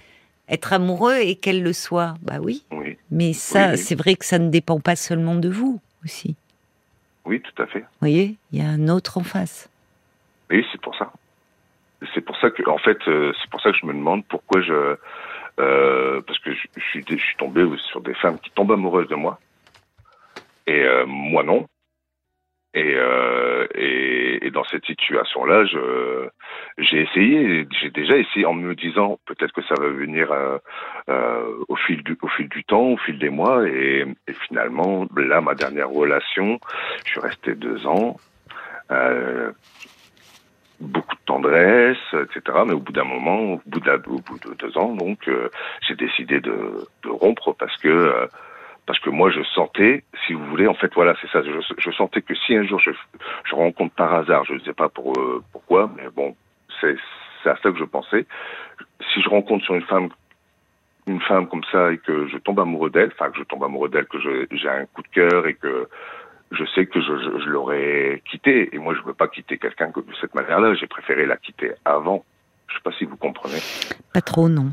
être 0.48 0.72
amoureux 0.72 1.16
et 1.16 1.36
qu'elle 1.36 1.62
le 1.62 1.72
soit. 1.72 2.14
Bah 2.22 2.38
oui. 2.40 2.64
Mais 3.10 3.32
ça, 3.32 3.76
c'est 3.76 3.94
vrai 3.94 4.14
que 4.14 4.24
ça 4.24 4.38
ne 4.38 4.50
dépend 4.50 4.80
pas 4.80 4.96
seulement 4.96 5.34
de 5.34 5.48
vous 5.48 5.80
aussi. 6.04 6.36
Oui, 7.24 7.40
tout 7.40 7.62
à 7.62 7.66
fait. 7.66 7.80
Vous 7.80 8.00
voyez, 8.00 8.36
il 8.52 8.58
y 8.58 8.62
a 8.62 8.68
un 8.68 8.88
autre 8.88 9.18
en 9.18 9.24
face. 9.24 9.70
Oui, 10.50 10.64
c'est 10.70 10.80
pour 10.80 10.94
ça. 10.96 11.10
C'est 12.14 12.20
pour 12.20 12.36
ça 12.36 12.50
que, 12.50 12.68
en 12.68 12.76
fait, 12.76 12.98
euh, 13.08 13.32
c'est 13.40 13.50
pour 13.50 13.62
ça 13.62 13.72
que 13.72 13.78
je 13.80 13.86
me 13.86 13.94
demande 13.94 14.26
pourquoi 14.26 14.60
je, 14.60 14.96
euh, 15.58 16.20
parce 16.20 16.38
que 16.40 16.52
je, 16.52 16.58
suis, 16.90 17.04
je 17.08 17.16
suis 17.16 17.36
tombé 17.38 17.66
sur 17.90 18.02
des 18.02 18.14
femmes 18.14 18.38
qui 18.38 18.50
tombent 18.50 18.72
amoureuses 18.72 19.08
de 19.08 19.14
moi 19.14 19.40
et 20.66 20.84
moi 21.06 21.42
non. 21.42 21.66
Et, 22.74 22.94
euh, 22.96 23.66
et, 23.76 24.46
et, 24.46 24.50
dans 24.50 24.64
cette 24.64 24.84
situation-là, 24.84 25.64
j'ai 26.78 27.02
essayé, 27.02 27.68
j'ai 27.80 27.90
déjà 27.90 28.16
essayé 28.16 28.46
en 28.46 28.54
me 28.54 28.74
disant 28.74 29.20
peut-être 29.26 29.52
que 29.52 29.62
ça 29.62 29.76
va 29.78 29.88
venir 29.88 30.32
euh, 30.32 30.58
euh, 31.08 31.64
au 31.68 31.76
fil 31.76 32.02
du 32.02 32.18
au 32.20 32.28
fil 32.28 32.48
du 32.48 32.64
temps, 32.64 32.88
au 32.88 32.96
fil 32.96 33.18
des 33.20 33.30
mois, 33.30 33.68
et, 33.68 34.04
et 34.26 34.32
finalement 34.48 35.06
là, 35.16 35.40
ma 35.40 35.54
dernière 35.54 35.88
relation, 35.88 36.58
je 37.04 37.12
suis 37.12 37.20
resté 37.20 37.54
deux 37.54 37.86
ans. 37.86 38.16
Euh, 38.90 39.52
beaucoup 40.80 41.14
de 41.14 41.24
tendresse, 41.26 41.96
etc. 42.12 42.58
Mais 42.66 42.72
au 42.72 42.80
bout 42.80 42.92
d'un 42.92 43.04
moment, 43.04 43.38
au 43.54 43.60
bout 43.66 43.80
de, 43.80 43.90
au 44.08 44.18
bout 44.18 44.38
de 44.40 44.54
deux 44.54 44.76
ans, 44.76 44.94
donc, 44.94 45.28
euh, 45.28 45.48
j'ai 45.86 45.94
décidé 45.94 46.40
de, 46.40 46.86
de, 47.04 47.08
rompre 47.08 47.54
parce 47.54 47.76
que 47.78 47.88
euh, 47.88 48.26
parce 48.86 48.98
que 48.98 49.10
moi 49.10 49.30
je 49.30 49.42
sentais, 49.42 50.04
si 50.26 50.34
vous 50.34 50.44
voulez, 50.46 50.66
en 50.66 50.74
fait 50.74 50.92
voilà, 50.94 51.14
c'est 51.20 51.30
ça, 51.30 51.42
je, 51.42 51.90
sentais 51.90 52.22
que 52.22 52.34
si 52.34 52.54
un 52.54 52.64
jour 52.64 52.78
je, 52.80 52.90
je 53.44 53.54
rencontre 53.54 53.94
par 53.94 54.12
hasard, 54.14 54.44
je 54.44 54.54
ne 54.54 54.60
sais 54.60 54.72
pas 54.72 54.88
pour, 54.88 55.12
euh, 55.18 55.42
pourquoi, 55.52 55.90
mais 55.96 56.08
bon, 56.14 56.36
c'est 56.80 56.96
à 57.46 57.56
ça 57.56 57.70
que 57.70 57.78
je 57.78 57.84
pensais, 57.84 58.26
si 59.12 59.22
je 59.22 59.28
rencontre 59.28 59.64
sur 59.64 59.74
une 59.74 59.82
femme 59.82 60.08
une 61.06 61.20
femme 61.20 61.46
comme 61.48 61.64
ça 61.70 61.92
et 61.92 61.98
que 61.98 62.26
je 62.28 62.38
tombe 62.38 62.60
amoureux 62.60 62.88
d'elle, 62.88 63.10
enfin 63.12 63.30
que 63.30 63.38
je 63.38 63.44
tombe 63.44 63.62
amoureux 63.62 63.90
d'elle, 63.90 64.06
que 64.06 64.18
j'ai 64.20 64.68
un 64.68 64.86
coup 64.86 65.02
de 65.02 65.08
cœur 65.08 65.46
et 65.46 65.54
que 65.54 65.86
je 66.50 66.64
sais 66.74 66.86
que 66.86 67.00
je, 67.00 67.18
je, 67.18 67.44
je 67.44 67.48
l'aurais 67.50 68.22
quittée. 68.30 68.74
Et 68.74 68.78
moi, 68.78 68.94
je 68.94 69.00
ne 69.00 69.06
veux 69.06 69.14
pas 69.14 69.28
quitter 69.28 69.58
quelqu'un 69.58 69.88
de 69.88 70.14
cette 70.20 70.34
manière-là. 70.34 70.74
J'ai 70.74 70.86
préféré 70.86 71.26
la 71.26 71.36
quitter 71.36 71.72
avant. 71.84 72.24
Je 72.74 72.78
ne 72.78 72.82
sais 72.82 72.90
pas 72.90 72.98
si 72.98 73.04
vous 73.04 73.16
comprenez. 73.16 73.58
Pas 74.12 74.20
trop, 74.20 74.48
non. 74.48 74.72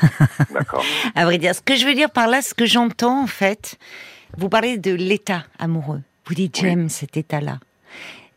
D'accord. 0.54 0.84
à 1.14 1.24
vrai 1.26 1.36
dire, 1.36 1.54
ce 1.54 1.60
que 1.60 1.76
je 1.76 1.84
veux 1.84 1.94
dire 1.94 2.10
par 2.10 2.26
là, 2.26 2.40
ce 2.40 2.54
que 2.54 2.64
j'entends 2.64 3.22
en 3.22 3.26
fait, 3.26 3.78
vous 4.38 4.48
parlez 4.48 4.78
de 4.78 4.92
l'état 4.92 5.44
amoureux. 5.58 6.00
Vous 6.24 6.34
dites 6.34 6.58
j'aime 6.58 6.88
cet 6.88 7.18
état-là. 7.18 7.58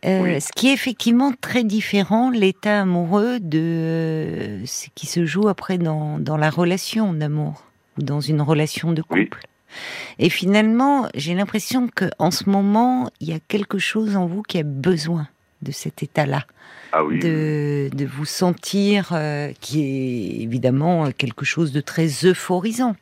Euh, 0.04 0.38
ce 0.38 0.52
qui 0.54 0.68
est 0.68 0.74
effectivement 0.74 1.32
très 1.32 1.64
différent, 1.64 2.30
l'état 2.30 2.82
amoureux, 2.82 3.40
de 3.40 4.60
ce 4.66 4.88
qui 4.94 5.06
se 5.06 5.24
joue 5.24 5.48
après 5.48 5.78
dans, 5.78 6.18
dans 6.18 6.36
la 6.36 6.50
relation 6.50 7.14
d'amour 7.14 7.64
ou 7.98 8.02
dans 8.02 8.20
une 8.20 8.42
relation 8.42 8.92
de 8.92 9.00
couple. 9.00 9.40
Et 10.18 10.28
finalement, 10.28 11.08
j'ai 11.14 11.34
l'impression 11.34 11.88
que 11.88 12.04
en 12.18 12.30
ce 12.30 12.48
moment, 12.50 13.10
il 13.20 13.30
y 13.30 13.32
a 13.32 13.40
quelque 13.40 13.78
chose 13.78 14.14
en 14.14 14.26
vous 14.26 14.42
qui 14.42 14.58
a 14.58 14.62
besoin 14.62 15.26
de 15.66 15.72
cet 15.72 16.02
état-là. 16.02 16.44
Ah 16.92 17.04
oui. 17.04 17.18
de, 17.18 17.90
de, 17.92 18.06
vous 18.06 18.24
sentir, 18.24 19.10
euh, 19.12 19.52
qui 19.60 19.82
est 19.82 20.42
évidemment 20.42 21.10
quelque 21.10 21.44
chose 21.44 21.72
de 21.72 21.80
très 21.80 22.24
euphorisant. 22.24 22.96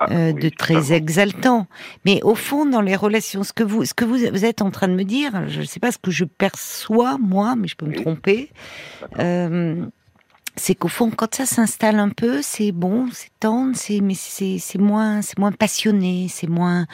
Ah, 0.00 0.12
euh, 0.12 0.32
de 0.32 0.48
très 0.48 0.92
exaltant. 0.92 1.66
Mais 2.04 2.22
au 2.22 2.36
fond, 2.36 2.66
dans 2.66 2.80
les 2.80 2.94
relations, 2.94 3.42
ce 3.42 3.52
que 3.52 3.64
vous, 3.64 3.84
ce 3.84 3.94
que 3.94 4.04
vous, 4.04 4.44
êtes 4.44 4.62
en 4.62 4.70
train 4.70 4.86
de 4.86 4.94
me 4.94 5.02
dire, 5.02 5.48
je 5.48 5.60
ne 5.60 5.64
sais 5.64 5.80
pas 5.80 5.90
ce 5.90 5.98
que 5.98 6.12
je 6.12 6.24
perçois 6.24 7.18
moi, 7.18 7.56
mais 7.56 7.66
je 7.66 7.74
peux 7.74 7.86
me 7.86 7.96
tromper. 7.96 8.50
Euh, 9.18 9.84
c'est 10.54 10.76
qu'au 10.76 10.88
fond, 10.88 11.10
quand 11.10 11.34
ça 11.34 11.46
s'installe 11.46 11.98
un 11.98 12.10
peu, 12.10 12.42
c'est 12.42 12.70
bon, 12.70 13.08
c'est 13.12 13.30
tendre, 13.40 13.74
c'est 13.74 14.00
mais 14.00 14.14
c'est 14.14 14.60
moins, 14.78 15.20
c'est 15.22 15.38
moins 15.38 15.52
passionné, 15.52 16.28
c'est 16.30 16.48
moins, 16.48 16.86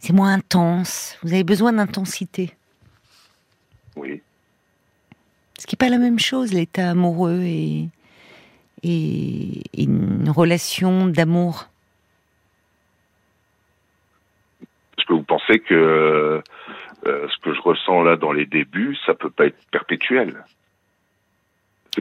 c'est 0.00 0.12
moins 0.12 0.32
intense. 0.32 1.16
Vous 1.22 1.32
avez 1.32 1.44
besoin 1.44 1.72
d'intensité. 1.72 2.50
Oui. 3.94 4.20
Ce 5.80 5.84
qui 5.86 5.90
n'est 5.90 5.90
pas 5.90 5.96
la 5.96 6.02
même 6.02 6.18
chose, 6.18 6.52
l'état 6.52 6.90
amoureux 6.90 7.42
et, 7.42 7.88
et 8.82 9.62
une 9.76 10.30
relation 10.30 11.06
d'amour. 11.06 11.68
que 15.08 15.14
vous 15.14 15.22
pensez 15.22 15.58
que 15.58 15.74
euh, 15.74 17.28
ce 17.28 17.42
que 17.42 17.54
je 17.54 17.60
ressens 17.62 18.02
là 18.02 18.16
dans 18.16 18.32
les 18.32 18.46
débuts, 18.46 18.96
ça 19.06 19.14
peut 19.14 19.30
pas 19.30 19.46
être 19.46 19.58
perpétuel? 19.72 20.44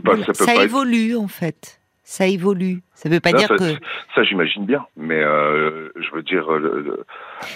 Pas, 0.04 0.22
ça, 0.24 0.34
ça 0.34 0.64
évolue 0.64 1.16
en 1.16 1.28
fait. 1.28 1.80
Ça 2.04 2.28
évolue. 2.28 2.82
Ça 2.94 3.10
veut 3.10 3.20
pas 3.20 3.34
dire 3.34 3.50
que. 3.50 3.74
Ça, 4.16 4.24
j'imagine 4.24 4.66
bien, 4.66 4.86
mais 4.96 5.22
euh, 5.22 5.90
je 5.96 6.12
veux 6.12 6.24
dire. 6.24 6.52
Euh, 6.52 7.04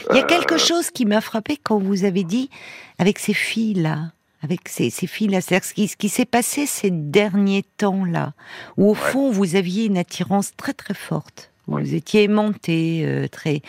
Il 0.10 0.18
y 0.18 0.20
a 0.20 0.24
quelque 0.24 0.58
chose 0.58 0.90
qui 0.92 1.06
m'a 1.06 1.22
frappé 1.22 1.58
quand 1.62 1.78
vous 1.78 2.04
avez 2.04 2.24
dit 2.24 2.50
avec 2.98 3.20
ces 3.20 3.34
filles 3.34 3.76
là, 3.76 4.12
avec 4.42 4.68
ces, 4.68 4.90
ces 4.90 5.08
filles 5.08 5.28
là, 5.28 5.42
c'est-à-dire 5.42 5.68
ce 5.68 5.74
qui, 5.74 5.88
ce 5.88 5.96
qui 5.96 6.10
s'est 6.10 6.26
passé 6.26 6.66
ces 6.66 6.92
derniers 6.92 7.64
temps 7.78 8.06
là, 8.06 8.34
où 8.78 8.90
au 8.90 8.94
fond 8.94 9.32
vous 9.32 9.56
aviez 9.56 9.86
une 9.86 9.98
attirance 9.98 10.56
très 10.56 10.74
très 10.74 10.94
forte 10.94 11.52
vous 11.80 11.96
étiez 11.96 12.24
aimanté, 12.24 13.04
euh, 13.06 13.28
très. 13.28 13.62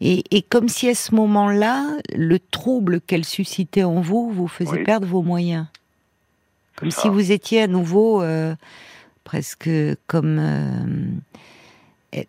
Et, 0.00 0.24
et, 0.30 0.42
comme 0.42 0.68
si 0.68 0.88
à 0.88 0.94
ce 0.94 1.14
moment-là, 1.14 1.86
le 2.14 2.38
trouble 2.38 3.00
qu'elle 3.00 3.24
suscitait 3.24 3.84
en 3.84 4.00
vous 4.00 4.30
vous 4.30 4.48
faisait 4.48 4.84
perdre 4.84 5.06
vos 5.06 5.22
moyens. 5.22 5.66
Comme 6.76 6.90
si 6.90 7.08
vous 7.08 7.32
étiez 7.32 7.62
à 7.62 7.66
nouveau 7.66 8.22
euh, 8.22 8.54
presque 9.24 9.70
comme. 10.06 10.38
Euh, 10.38 12.22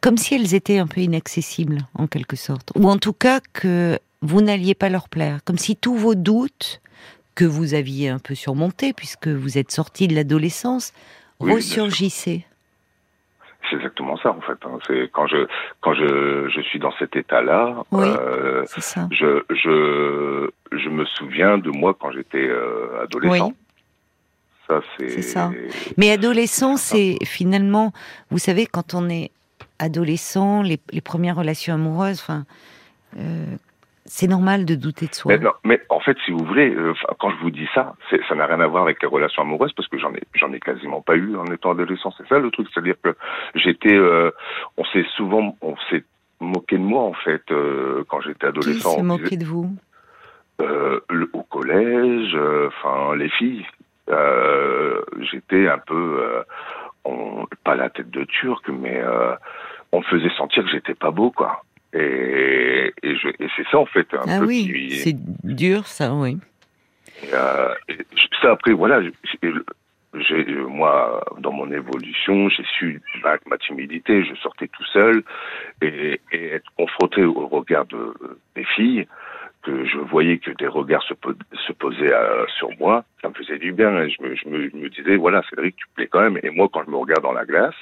comme 0.00 0.16
si 0.16 0.34
elles 0.34 0.54
étaient 0.54 0.78
un 0.78 0.88
peu 0.88 1.00
inaccessibles, 1.00 1.86
en 1.94 2.06
quelque 2.08 2.36
sorte. 2.36 2.72
Ou 2.74 2.88
en 2.88 2.98
tout 2.98 3.12
cas 3.12 3.40
que 3.52 3.98
vous 4.20 4.40
n'alliez 4.40 4.74
pas 4.74 4.88
leur 4.88 5.08
plaire. 5.08 5.40
Comme 5.44 5.58
si 5.58 5.76
tous 5.76 5.94
vos 5.94 6.16
doutes, 6.16 6.81
que 7.34 7.44
vous 7.44 7.74
aviez 7.74 8.08
un 8.08 8.18
peu 8.18 8.34
surmontés, 8.34 8.92
puisque 8.92 9.28
vous 9.28 9.58
êtes 9.58 9.70
sorti 9.70 10.08
de 10.08 10.14
l'adolescence, 10.14 10.92
ressurgissaient 11.40 12.44
c'est 13.70 13.76
exactement 13.76 14.16
ça 14.18 14.30
en 14.30 14.40
fait. 14.40 14.58
Hein. 14.64 14.78
C'est 14.86 15.10
quand 15.12 15.26
je 15.26 15.46
quand 15.80 15.94
je, 15.94 16.48
je 16.48 16.60
suis 16.62 16.78
dans 16.78 16.92
cet 16.98 17.16
état-là, 17.16 17.84
euh, 17.92 18.64
je 19.10 19.42
je 19.50 20.50
je 20.72 20.88
me 20.88 21.04
souviens 21.04 21.58
de 21.58 21.70
moi 21.70 21.96
quand 21.98 22.12
j'étais 22.12 22.46
euh, 22.48 23.02
adolescent. 23.02 23.52
Ça 24.66 24.80
c'est. 24.98 25.22
ça. 25.22 25.50
Mais 25.96 26.10
adolescent, 26.10 26.76
c'est 26.76 27.18
finalement, 27.24 27.92
vous 28.30 28.38
savez, 28.38 28.66
quand 28.66 28.94
on 28.94 29.08
est 29.08 29.30
adolescent, 29.78 30.62
les, 30.62 30.78
les 30.90 31.00
premières 31.00 31.36
relations 31.36 31.74
amoureuses, 31.74 32.20
enfin. 32.20 32.44
Euh, 33.18 33.56
c'est 34.04 34.26
normal 34.26 34.64
de 34.64 34.74
douter 34.74 35.06
de 35.06 35.14
soi. 35.14 35.36
Mais, 35.36 35.48
mais 35.64 35.80
en 35.88 36.00
fait, 36.00 36.16
si 36.24 36.32
vous 36.32 36.44
voulez, 36.44 36.74
euh, 36.74 36.92
quand 37.20 37.30
je 37.30 37.36
vous 37.36 37.50
dis 37.50 37.68
ça, 37.74 37.94
ça 38.28 38.34
n'a 38.34 38.46
rien 38.46 38.60
à 38.60 38.66
voir 38.66 38.82
avec 38.82 39.00
les 39.00 39.08
relations 39.08 39.42
amoureuses 39.42 39.72
parce 39.74 39.88
que 39.88 39.98
j'en 39.98 40.12
ai, 40.12 40.22
j'en 40.34 40.52
ai 40.52 40.58
quasiment 40.58 41.00
pas 41.00 41.14
eu 41.14 41.36
en 41.36 41.46
étant 41.46 41.70
adolescent. 41.70 42.12
C'est 42.18 42.26
ça 42.26 42.38
le 42.38 42.50
truc, 42.50 42.66
c'est-à-dire 42.72 42.96
que 43.02 43.14
j'étais, 43.54 43.94
euh, 43.94 44.30
on 44.76 44.84
s'est 44.86 45.06
souvent, 45.16 45.56
on 45.62 45.76
s'est 45.88 46.04
moqué 46.40 46.78
de 46.78 46.82
moi 46.82 47.02
en 47.02 47.12
fait 47.12 47.42
euh, 47.52 48.04
quand 48.08 48.20
j'étais 48.22 48.46
adolescent. 48.46 48.90
Qui 48.90 48.96
s'est 48.96 49.02
moqué 49.02 49.36
de 49.36 49.44
vous? 49.44 49.74
Le, 50.58 51.28
Au 51.32 51.42
collège, 51.42 52.36
enfin 52.68 53.16
les 53.16 53.28
filles. 53.30 53.66
j'étais 55.20 55.66
un 55.66 55.78
peu, 55.78 56.44
on, 57.04 57.46
pas 57.64 57.74
la 57.74 57.90
tête 57.90 58.10
de 58.10 58.22
turc, 58.24 58.68
mais 58.68 59.02
on 59.90 59.98
me 59.98 60.04
faisait 60.04 60.30
sentir 60.36 60.64
que 60.64 60.70
j'étais 60.70 60.94
pas 60.94 61.10
beau, 61.10 61.32
quoi. 61.32 61.62
Et, 61.94 62.92
et, 63.02 63.10
et 63.12 63.48
c'est 63.56 63.66
ça 63.70 63.78
en 63.78 63.86
fait 63.86 64.06
un 64.14 64.24
ah 64.26 64.40
oui, 64.40 64.92
c'est 65.02 65.16
dur 65.44 65.86
ça, 65.86 66.14
oui. 66.14 66.38
Euh, 67.34 67.74
ça 68.40 68.52
après 68.52 68.72
voilà, 68.72 69.02
j'ai 70.14 70.54
moi 70.68 71.22
dans 71.38 71.52
mon 71.52 71.70
évolution, 71.70 72.48
j'ai 72.48 72.64
su 72.78 73.02
vaincre 73.22 73.44
ma 73.46 73.58
timidité, 73.58 74.24
je 74.24 74.34
sortais 74.36 74.68
tout 74.68 74.84
seul 74.92 75.22
et, 75.82 76.18
et 76.32 76.46
être 76.46 76.70
confronté 76.78 77.24
au 77.24 77.46
regard 77.46 77.84
de, 77.86 78.14
des 78.56 78.64
filles 78.64 79.06
que 79.62 79.84
je 79.84 79.98
voyais 79.98 80.38
que 80.38 80.50
des 80.50 80.66
regards 80.66 81.04
se, 81.04 81.14
se 81.66 81.72
posaient 81.72 82.12
euh, 82.12 82.44
sur 82.58 82.68
moi, 82.80 83.04
ça 83.20 83.28
me 83.28 83.34
faisait 83.34 83.58
du 83.58 83.72
bien. 83.72 83.96
Et 84.02 84.10
je, 84.10 84.20
me, 84.20 84.34
je, 84.34 84.48
me, 84.48 84.68
je 84.68 84.76
me 84.76 84.88
disais, 84.88 85.14
voilà, 85.14 85.40
Cédric, 85.48 85.76
tu 85.76 85.86
plais 85.94 86.08
quand 86.08 86.20
même. 86.20 86.38
Et 86.42 86.50
moi, 86.50 86.68
quand 86.72 86.82
je 86.84 86.90
me 86.90 86.96
regarde 86.96 87.22
dans 87.22 87.32
la 87.32 87.44
glace, 87.44 87.76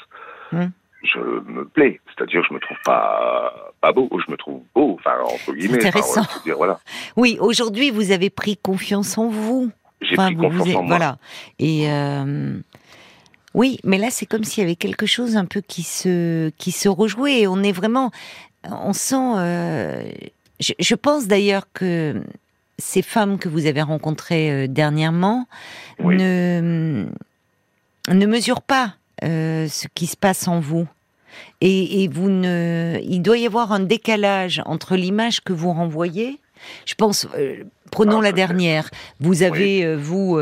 hum 0.53 0.71
je 1.03 1.19
me 1.19 1.65
plais. 1.65 2.01
C'est-à-dire, 2.07 2.43
je 2.49 2.55
me 2.55 2.61
trouve 2.61 2.77
pas 2.85 3.73
pas 3.81 3.93
beau, 3.93 4.09
je 4.27 4.31
me 4.31 4.37
trouve 4.37 4.61
beau, 4.75 4.99
enfin 4.99 5.17
entre 5.25 5.55
guillemets. 5.55 5.79
Intéressant. 5.79 6.23
dire, 6.45 6.57
voilà. 6.57 6.81
Oui, 7.17 7.39
aujourd'hui, 7.41 7.91
vous 7.91 8.11
avez 8.13 8.31
pris 8.31 8.57
confiance 8.57 9.17
en 9.17 9.29
vous. 9.29 9.71
J'ai 10.03 10.17
pris 10.17 10.37
confiance 10.37 10.75
en 10.75 10.83
moi. 10.83 10.97
Voilà. 10.97 11.19
Et 11.59 11.91
euh, 11.91 12.59
oui, 13.55 13.79
mais 13.85 13.99
là, 13.99 14.09
c'est 14.11 14.27
comme 14.27 14.45
s'il 14.45 14.63
y 14.63 14.67
avait 14.67 14.77
quelque 14.77 15.07
chose 15.07 15.37
un 15.37 15.47
peu 15.47 15.61
qui 15.61 15.83
se 15.83 16.51
qui 16.51 16.73
se 16.73 16.89
rejouait. 16.89 17.47
On 17.47 17.63
est 17.63 17.73
vraiment, 17.73 18.11
on 18.71 18.93
sent. 18.93 19.17
Euh, 19.39 20.11
je, 20.61 20.75
je, 20.79 20.95
pense 20.95 21.27
d'ailleurs 21.27 21.67
que 21.73 22.23
ces 22.79 23.03
femmes 23.03 23.39
que 23.39 23.49
vous 23.49 23.67
avez 23.67 23.83
rencontrées 23.83 24.51
euh, 24.51 24.67
dernièrement 24.69 25.47
oui. 26.01 26.17
ne 26.17 27.07
ne 28.09 28.27
mesurent 28.27 28.63
pas 28.63 28.95
euh, 29.25 29.69
ce 29.69 29.87
qui 29.95 30.07
se 30.07 30.17
passe 30.17 30.49
en 30.49 30.61
vous. 30.61 30.87
Et, 31.61 32.03
et, 32.03 32.09
vous 32.09 32.29
ne, 32.29 32.99
il 33.03 33.23
doit 33.23 33.39
y 33.39 33.47
avoir 33.47 33.73
un 33.73 33.81
décalage 33.81 34.63
entre 34.67 34.97
l'image 34.97 35.41
que 35.41 35.53
vous 35.53 35.73
renvoyez. 35.73 36.41
Je 36.87 36.95
pense, 36.95 37.27
euh, 37.37 37.65
prenons 37.91 38.21
ah, 38.21 38.25
la 38.25 38.33
dernière. 38.33 38.91
Vous 39.21 39.43
avez, 39.43 39.79
oui. 39.79 39.85
euh, 39.85 39.97
vous, 39.99 40.39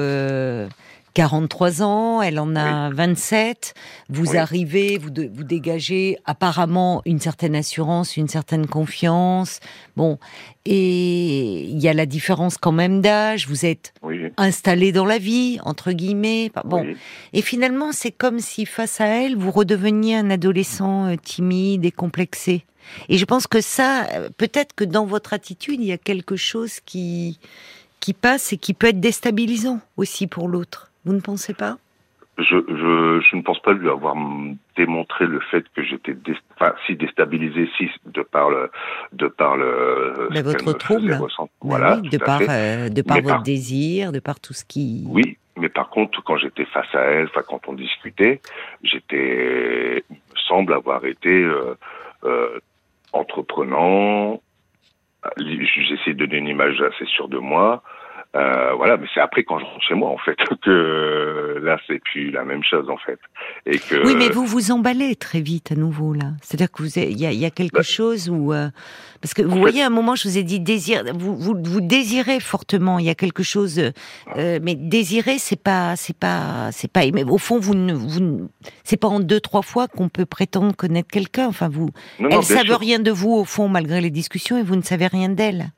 43 1.15 1.83
ans, 1.83 2.23
elle 2.23 2.39
en 2.39 2.55
a 2.57 2.89
oui. 2.91 2.97
27. 2.97 3.75
Vous 4.09 4.31
oui. 4.31 4.37
arrivez, 4.37 4.99
vous, 4.99 5.11
de, 5.11 5.31
vous 5.33 5.45
dégagez 5.45 6.17
apparemment 6.25 7.03
une 7.05 7.19
certaine 7.21 7.57
assurance, 7.57 8.17
une 8.17 8.29
certaine 8.29 8.67
confiance. 8.67 9.61
Bon, 9.97 10.19
et 10.65 11.63
il 11.65 11.79
y 11.79 11.89
a 11.89 11.95
la 11.95 12.07
différence 12.07 12.59
quand 12.59 12.73
même 12.73 13.01
d'âge. 13.01 13.49
Vous 13.49 13.67
êtes 13.67 13.95
oui. 14.03 14.31
installé 14.37 14.93
dans 14.93 15.07
la 15.07 15.19
vie, 15.19 15.59
entre 15.65 15.93
guillemets. 15.93 16.51
Bon, 16.65 16.87
et 17.33 17.43
finalement, 17.43 17.93
c'est 17.93 18.13
comme 18.13 18.41
si 18.41 18.67
face 18.67 19.01
à 19.01 19.07
elle, 19.07 19.37
vous 19.37 19.51
redeveniez 19.51 20.17
un 20.17 20.31
adolescent 20.31 21.07
euh, 21.07 21.17
timide 21.17 21.85
et 21.85 21.91
complexé. 21.91 22.65
Et 23.09 23.19
je 23.19 23.25
pense 23.25 23.47
que 23.47 23.61
ça, 23.61 24.07
euh, 24.13 24.29
peut-être 24.37 24.75
que 24.75 24.85
dans 24.85 25.05
votre 25.05 25.33
attitude, 25.33 25.81
il 25.81 25.87
y 25.87 25.93
a 25.93 25.99
quelque 25.99 26.37
chose 26.37 26.81
qui 26.85 27.39
qui 28.01 28.13
passe 28.13 28.53
et 28.53 28.57
qui 28.57 28.75
peut 28.75 28.89
être 28.89 29.01
déstabilisant 29.01 29.81
aussi 29.97 30.27
pour 30.27 30.49
l'autre. 30.49 30.88
Vous 31.09 31.15
ne 31.15 31.21
pensez 31.21 31.55
pas? 31.55 31.79
Je, 32.37 32.57
je, 32.69 33.21
je, 33.23 33.37
ne 33.37 33.41
pense 33.41 33.63
pas 33.63 33.73
lui 33.73 33.89
avoir 33.89 34.15
démontré 34.77 35.27
le 35.27 35.41
fait 35.41 35.65
que 35.75 35.83
j'étais 35.83 36.13
dé, 36.13 36.35
enfin, 36.55 36.75
si 36.85 36.97
déstabilisé, 36.97 37.67
si 37.79 37.89
de 38.05 38.21
par 38.21 38.51
le, 38.51 38.71
de 39.15 39.27
par 39.27 39.57
le. 39.57 40.29
Mais 40.31 40.43
votre 40.43 40.71
trouble. 40.75 41.19
Voilà. 41.63 41.99
Oui, 42.03 42.11
de, 42.11 42.19
par, 42.19 42.43
euh, 42.47 42.91
de 42.91 43.01
par 43.01 43.23
votre 43.23 43.43
désir, 43.43 44.13
de 44.13 44.19
par 44.19 44.39
tout 44.39 44.53
ce 44.53 44.67
qui. 44.67 45.07
Oui, 45.09 45.39
mais 45.57 45.71
par 45.71 45.89
contre, 45.89 46.23
quand 46.23 46.37
j'étais 46.37 46.67
face 46.67 46.95
à 46.95 47.01
elle, 47.01 47.29
enfin, 47.29 47.41
quand 47.49 47.67
on 47.69 47.73
discutait, 47.73 48.43
j'étais, 48.83 50.05
il 50.11 50.17
me 50.17 50.39
semble 50.47 50.75
avoir 50.75 51.07
été 51.07 51.51
entreprenant. 53.15 54.43
J'essaie 55.39 56.13
de 56.13 56.27
donner 56.27 56.37
une 56.37 56.49
image 56.49 56.83
assez 56.83 57.07
sûre 57.07 57.29
de 57.29 57.39
moi. 57.39 57.83
Euh, 58.37 58.75
voilà, 58.75 58.99
mais 58.99 59.07
c'est 59.15 59.21
après 59.21 59.43
quand 59.43 59.59
je 59.59 59.65
rentre 59.65 59.83
chez 59.83 59.95
moi 59.95 60.11
en 60.11 60.19
fait 60.19 60.37
que 60.63 61.61
là 61.63 61.79
c'est 61.87 61.99
plus 61.99 62.31
la 62.31 62.45
même 62.45 62.63
chose 62.63 62.91
en 62.91 62.99
fait. 62.99 63.19
Et 63.65 63.79
que 63.79 64.07
oui, 64.07 64.15
mais 64.17 64.29
vous 64.29 64.45
vous 64.45 64.71
emballez 64.71 65.17
très 65.17 65.41
vite 65.41 65.73
à 65.73 65.77
nouveau 65.77 66.13
là. 66.13 66.33
C'est-à-dire 66.43 66.71
que 66.71 66.83
vous 66.83 66.99
il 66.99 67.19
y 67.19 67.25
a, 67.25 67.33
y 67.33 67.47
a, 67.47 67.51
quelque 67.51 67.77
bah, 67.77 67.83
chose 67.83 68.29
où 68.29 68.53
euh, 68.53 68.69
parce 69.23 69.33
que 69.33 69.41
vous 69.41 69.59
voyez 69.59 69.83
à 69.83 69.87
un 69.87 69.91
moment 69.91 70.15
je 70.15 70.29
vous 70.29 70.37
ai 70.37 70.43
dit 70.43 70.61
désir, 70.61 71.05
vous 71.15 71.37
vous, 71.37 71.55
vous 71.59 71.81
désirez 71.81 72.39
fortement. 72.39 72.99
Il 72.99 73.07
y 73.07 73.11
a 73.11 73.15
quelque 73.15 73.43
chose, 73.43 73.81
euh, 74.37 74.59
mais 74.63 74.75
désirer 74.75 75.39
c'est 75.39 75.61
pas 75.61 75.97
c'est 75.97 76.17
pas 76.17 76.71
c'est 76.71 76.93
pas. 76.93 77.01
Mais 77.11 77.25
au 77.25 77.39
fond 77.39 77.59
vous 77.59 77.75
ne 77.75 77.95
vous 77.95 78.51
c'est 78.85 78.99
pas 78.99 79.09
en 79.09 79.21
deux 79.21 79.41
trois 79.41 79.63
fois 79.63 79.89
qu'on 79.89 80.11
peut 80.11 80.27
prétendre 80.27 80.77
connaître 80.77 81.09
quelqu'un. 81.11 81.47
Enfin 81.47 81.71
vous, 81.71 81.89
non, 82.21 82.29
elle 82.29 82.43
savent 82.43 82.77
rien 82.79 82.99
de 82.99 83.11
vous 83.11 83.33
au 83.33 83.47
fond 83.47 83.69
malgré 83.69 84.03
les 84.03 84.11
discussions 84.11 84.59
et 84.59 84.63
vous 84.63 84.77
ne 84.77 84.83
savez 84.83 85.07
rien 85.07 85.31
d'elle. 85.31 85.71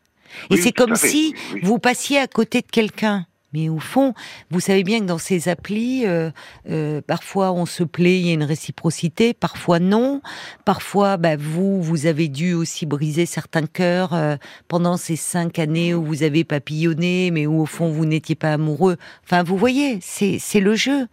Et 0.51 0.57
c'est 0.57 0.73
comme 0.73 0.97
si 0.97 1.35
vous 1.63 1.79
passiez 1.79 2.19
à 2.19 2.27
côté 2.27 2.61
de 2.61 2.67
quelqu'un. 2.67 3.27
Mais 3.53 3.69
au 3.69 3.81
fond, 3.81 4.15
vous 4.51 4.61
savez 4.61 4.85
bien 4.85 5.01
que 5.01 5.07
dans 5.07 5.19
ces 5.19 5.49
applis, 5.49 6.07
euh, 6.07 6.31
euh, 6.69 7.01
parfois 7.05 7.53
on 7.53 7.67
se 7.67 7.83
plaît, 7.83 8.21
il 8.21 8.27
y 8.27 8.31
a 8.31 8.35
une 8.35 8.45
réciprocité, 8.45 9.35
parfois 9.35 9.81
non. 9.81 10.23
Parfois, 10.65 11.17
bah, 11.17 11.37
vous, 11.37 11.83
vous 11.83 12.07
avez 12.07 12.29
dû 12.29 12.55
aussi 12.55 12.87
briser 12.87 13.27
certains 13.27 13.67
cœurs 13.67 14.15
euh, 14.15 14.37
pendant 14.69 14.97
ces 14.97 15.17
cinq 15.17 15.59
années 15.59 15.95
où 15.95 16.05
vous 16.05 16.23
avez 16.23 16.45
papillonné, 16.45 17.31
mais 17.33 17.47
où 17.47 17.61
au 17.61 17.67
fond 17.67 17.91
vous 17.91 18.05
n'étiez 18.07 18.37
pas 18.37 18.53
amoureux. 18.53 18.97
Enfin, 19.25 19.43
vous 19.43 19.57
voyez, 19.57 19.99
c'est 20.01 20.39
c'est 20.39 20.61
le 20.61 20.77
jeu 20.77 21.09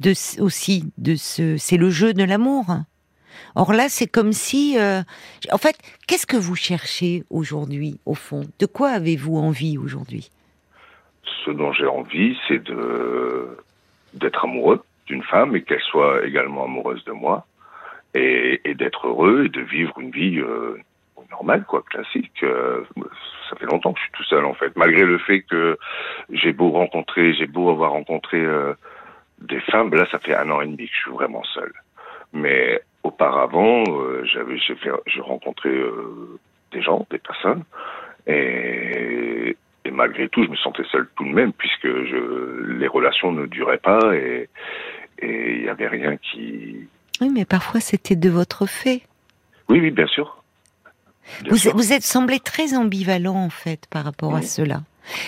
de 0.00 0.14
aussi 0.40 0.92
de 0.96 1.14
ce, 1.14 1.58
c'est 1.58 1.76
le 1.76 1.90
jeu 1.90 2.14
de 2.14 2.24
l'amour. 2.24 2.66
Or 3.54 3.72
là, 3.72 3.88
c'est 3.88 4.06
comme 4.06 4.32
si, 4.32 4.78
euh, 4.78 5.02
en 5.52 5.58
fait, 5.58 5.76
qu'est-ce 6.06 6.26
que 6.26 6.36
vous 6.36 6.56
cherchez 6.56 7.24
aujourd'hui, 7.30 7.98
au 8.06 8.14
fond? 8.14 8.42
De 8.58 8.66
quoi 8.66 8.90
avez-vous 8.90 9.36
envie 9.36 9.78
aujourd'hui? 9.78 10.30
Ce 11.44 11.50
dont 11.50 11.72
j'ai 11.72 11.86
envie, 11.86 12.36
c'est 12.48 12.62
de 12.62 13.56
d'être 14.14 14.44
amoureux 14.44 14.80
d'une 15.06 15.24
femme 15.24 15.56
et 15.56 15.62
qu'elle 15.62 15.80
soit 15.80 16.24
également 16.24 16.64
amoureuse 16.64 17.04
de 17.04 17.10
moi 17.10 17.46
et, 18.14 18.60
d'être 18.74 19.08
heureux 19.08 19.46
et 19.46 19.48
de 19.48 19.60
vivre 19.60 19.98
une 19.98 20.12
vie 20.12 20.38
euh, 20.38 20.78
normale, 21.32 21.64
quoi, 21.64 21.82
classique. 21.82 22.44
Euh, 22.44 22.84
ça 23.50 23.56
fait 23.56 23.66
longtemps 23.66 23.92
que 23.92 23.98
je 23.98 24.04
suis 24.04 24.12
tout 24.12 24.22
seul, 24.24 24.44
en 24.44 24.54
fait, 24.54 24.76
malgré 24.76 25.02
le 25.02 25.18
fait 25.18 25.42
que 25.42 25.76
j'ai 26.30 26.52
beau 26.52 26.70
rencontrer, 26.70 27.34
j'ai 27.34 27.46
beau 27.46 27.70
avoir 27.70 27.90
rencontré 27.90 28.40
des 29.40 29.60
femmes. 29.60 29.92
Là, 29.94 30.06
ça 30.10 30.18
fait 30.18 30.34
un 30.34 30.50
an 30.50 30.60
et 30.60 30.66
demi 30.66 30.86
que 30.86 30.94
je 30.94 31.00
suis 31.00 31.10
vraiment 31.10 31.42
seul. 31.44 31.72
Mais 32.32 32.82
auparavant, 33.04 33.84
euh, 33.88 34.24
j'avais, 34.24 34.58
j'ai, 34.58 34.74
fait, 34.74 34.90
j'ai 35.06 35.20
rencontré 35.20 35.68
euh, 35.68 36.38
des 36.72 36.82
gens, 36.82 37.06
des 37.10 37.18
personnes, 37.18 37.62
et, 38.26 39.56
et, 39.84 39.90
malgré 39.90 40.28
tout, 40.28 40.42
je 40.42 40.48
me 40.48 40.56
sentais 40.56 40.82
seul 40.90 41.08
tout 41.16 41.24
de 41.24 41.32
même, 41.32 41.52
puisque 41.52 41.86
je, 41.86 42.76
les 42.78 42.88
relations 42.88 43.30
ne 43.30 43.46
duraient 43.46 43.78
pas 43.78 44.00
et 44.16 44.48
il 45.22 45.62
n'y 45.62 45.68
avait 45.68 45.88
rien 45.88 46.16
qui. 46.16 46.88
Oui, 47.20 47.30
mais 47.32 47.44
parfois 47.44 47.80
c'était 47.80 48.16
de 48.16 48.28
votre 48.28 48.66
fait. 48.66 49.02
Oui, 49.68 49.80
oui, 49.80 49.90
bien 49.90 50.06
sûr. 50.06 50.42
vous, 51.48 51.56
vous 51.74 51.92
êtes 51.92 52.02
semblé 52.02 52.40
très 52.40 52.76
ambivalent 52.76 53.36
en 53.36 53.50
fait 53.50 53.86
par 53.90 54.04
rapport 54.04 54.34
à 54.34 54.42
cela. 54.42 54.80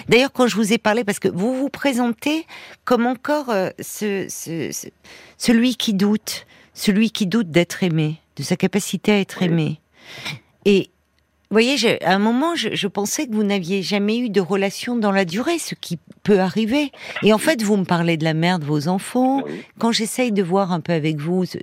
D'ailleurs, 0.09 0.33
quand 0.33 0.47
je 0.47 0.57
vous 0.57 0.73
ai 0.73 0.79
parlé, 0.79 1.05
parce 1.05 1.19
que 1.19 1.29
vous 1.29 1.55
vous 1.55 1.69
présentez 1.69 2.47
comme 2.85 3.07
encore 3.07 3.51
euh, 3.51 3.69
ce, 3.79 4.27
ce, 4.29 4.91
celui 5.37 5.77
qui 5.77 5.93
doute, 5.93 6.47
celui 6.77 7.11
qui 7.11 7.27
doute 7.27 7.51
d'être 7.51 7.83
aimé, 7.83 8.21
de 8.37 8.43
sa 8.43 8.55
capacité 8.55 9.11
à 9.11 9.19
être 9.19 9.43
aimé. 9.43 9.81
Et 10.67 10.91
vous 11.49 11.55
voyez, 11.55 12.05
à 12.05 12.13
un 12.13 12.19
moment, 12.19 12.55
je, 12.55 12.87
pensais 12.89 13.27
que 13.27 13.33
vous 13.33 13.45
n'aviez 13.45 13.81
jamais 13.81 14.19
eu 14.19 14.31
de 14.31 14.41
relation 14.41 14.97
dans 14.97 15.13
la 15.13 15.25
durée, 15.25 15.59
ce 15.59 15.75
qui 15.75 15.99
peut 16.23 16.41
arriver. 16.41 16.91
Et 17.23 17.33
en 17.33 17.39
fait, 17.39 17.63
vous 17.63 17.77
me 17.77 17.85
parlez 17.85 18.17
de 18.17 18.25
la 18.25 18.35
mère 18.35 18.59
de 18.59 18.65
vos 18.67 18.89
enfants. 18.89 19.43
Quand 19.79 19.91
j'essaye 19.91 20.33
de 20.33 20.43
voir 20.43 20.73
un 20.73 20.81
peu 20.81 20.93
avec 20.93 21.19
vous 21.19 21.45
ce, 21.47 21.57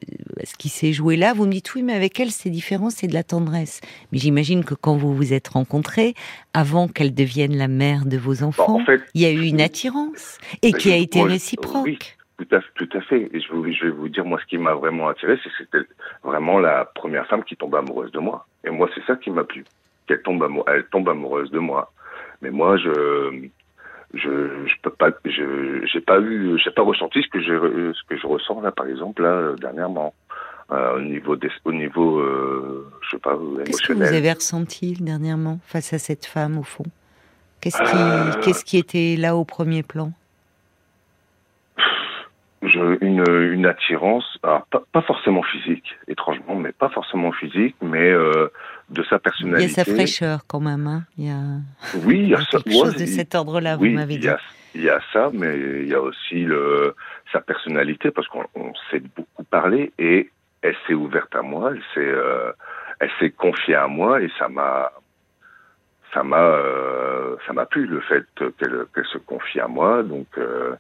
qui 0.58 0.70
s'est 0.70 0.94
joué 0.94 1.16
là, 1.16 1.34
vous 1.34 1.46
me 1.46 1.52
dites 1.52 1.76
oui, 1.76 1.84
mais 1.84 1.94
avec 1.94 2.20
elle, 2.20 2.32
c'est 2.32 2.50
différent, 2.50 2.90
c'est 2.90 3.08
de 3.08 3.14
la 3.14 3.24
tendresse. 3.24 3.82
Mais 4.12 4.20
j'imagine 4.20 4.64
que 4.64 4.74
quand 4.74 4.96
vous 4.96 5.14
vous 5.14 5.34
êtes 5.34 5.50
rencontrés, 5.50 6.16
avant 6.54 6.88
qu'elle 6.88 7.14
devienne 7.14 7.56
la 7.56 7.68
mère 7.68 8.06
de 8.06 8.18
vos 8.18 8.42
enfants, 8.42 8.80
il 9.14 9.22
y 9.22 9.26
a 9.26 9.32
eu 9.32 9.44
une 9.44 9.62
attirance 9.62 10.40
et 10.62 10.72
qui 10.72 10.92
a 10.92 10.96
été 10.96 11.22
réciproque. 11.22 12.18
Tout 12.38 12.56
à, 12.56 12.60
tout 12.76 12.90
à 12.94 13.02
fait. 13.02 13.30
Et 13.32 13.40
je, 13.40 13.48
je 13.48 13.86
vais 13.86 13.92
vous 13.92 14.10
dire, 14.10 14.26
moi, 14.26 14.40
ce 14.42 14.48
qui 14.48 14.58
m'a 14.58 14.74
vraiment 14.74 15.08
attiré, 15.08 15.38
c'est 15.44 15.50
que 15.50 15.56
c'était 15.60 15.88
vraiment 16.24 16.60
la 16.60 16.86
première 16.86 17.28
femme 17.28 17.44
qui 17.44 17.56
tombe 17.56 17.76
amoureuse 17.76 18.12
de 18.12 18.20
moi. 18.20 18.46
Et 18.66 18.70
moi, 18.72 18.90
c'est 18.96 19.04
ça 19.06 19.16
qui 19.16 19.30
m'a 19.30 19.44
plu. 19.44 19.64
Qu'elle 20.08 20.22
tombe, 20.24 20.44
elle 20.68 20.86
tombe 20.86 21.08
amoureuse 21.10 21.52
de 21.52 21.60
moi. 21.60 21.92
Mais 22.42 22.50
moi, 22.50 22.76
je, 22.78 23.48
je, 24.14 24.66
je 24.66 24.74
peux 24.82 24.90
pas, 24.90 25.12
je, 25.26 25.86
j'ai 25.86 26.02
pas 26.02 26.20
eu, 26.20 26.58
j'ai 26.58 26.72
pas 26.72 26.82
ressenti 26.82 27.22
ce 27.22 27.30
que 27.30 27.40
je, 27.40 27.94
ce 27.94 28.04
que 28.10 28.18
je 28.18 28.28
ressens 28.28 28.62
là, 28.62 28.72
par 28.72 28.88
exemple, 28.88 29.22
là, 29.22 29.54
dernièrement. 29.60 30.14
Euh, 30.72 30.96
au 30.98 31.02
niveau 31.02 31.36
des, 31.36 31.50
au 31.66 31.74
niveau, 31.74 32.20
euh, 32.20 32.90
je 33.02 33.10
sais 33.12 33.18
pas, 33.20 33.34
émotionnel. 33.34 33.66
Qu'est-ce 33.66 33.88
que 33.88 33.94
vous 33.94 34.02
avez 34.02 34.32
ressenti 34.32 34.94
dernièrement 34.94 35.60
face 35.66 35.94
à 35.94 36.00
cette 36.00 36.26
femme, 36.26 36.58
au 36.58 36.64
fond? 36.64 36.86
Qu'est-ce 37.62 37.78
qui, 37.78 37.96
euh, 37.96 38.42
qu'est-ce 38.42 38.66
qui 38.66 38.78
était 38.78 39.16
là 39.18 39.36
au 39.36 39.46
premier 39.46 39.84
plan? 39.84 40.12
Une, 42.74 43.24
une 43.28 43.66
attirance, 43.66 44.38
pas, 44.42 44.66
pas, 44.92 45.02
forcément 45.02 45.44
physique, 45.44 45.96
étrangement, 46.08 46.56
mais 46.56 46.72
pas 46.72 46.90
forcément 46.90 47.32
physique, 47.32 47.76
mais 47.82 48.10
euh, 48.10 48.48
de 48.90 49.04
sa 49.04 49.20
personnalité. 49.20 49.64
Il 49.64 49.70
y 49.70 49.80
a 49.80 49.84
sa 49.84 49.92
fraîcheur 49.92 50.40
quand 50.48 50.60
même. 50.60 50.88
Hein 50.88 51.04
il 51.18 51.28
y 51.28 51.30
a... 51.30 51.42
Oui, 52.06 52.20
il 52.20 52.30
y 52.30 52.36
a, 52.36 52.38
ça. 52.52 52.60
Quelque 52.60 52.72
chose 52.72 52.96
de 52.96 53.06
cet 53.06 53.36
ordre-là, 53.36 53.78
vous 53.78 53.86
m'avez 53.86 54.18
dit. 54.18 54.28
Il 54.76 54.84
y 54.84 54.90
a 54.90 55.00
ça, 55.12 55.30
mais 55.32 55.56
il 55.58 55.88
y 55.88 55.94
a 55.94 56.02
aussi 56.02 56.44
le, 56.44 56.96
sa 57.32 57.42
personnalité, 57.42 58.12
parce 58.12 58.28
qu'on 58.28 58.74
s'est 58.90 59.04
beaucoup 59.16 59.44
parlé 59.44 59.92
et 60.00 60.30
elle 60.62 60.76
s'est 60.88 60.94
ouverte 60.94 61.36
à 61.36 61.42
moi, 61.42 61.72
elle 61.74 61.84
s'est, 61.94 62.00
euh, 62.00 62.52
elle 63.00 63.12
s'est 63.20 63.32
confiée 63.32 63.76
à 63.76 63.88
moi 63.88 64.22
et 64.22 64.30
ça 64.40 64.48
m'a, 64.48 64.92
ça 66.14 66.24
m'a, 66.24 66.42
euh, 66.42 67.36
ça 67.46 67.54
m'a 67.54 67.66
plu 67.66 67.86
le 67.86 68.02
fait 68.02 68.26
qu'elle, 68.36 69.06
se 69.12 69.18
confie 69.20 69.60
à 69.60 69.68
moi, 69.68 70.04
donc. 70.04 70.28
Euh, 70.38 70.76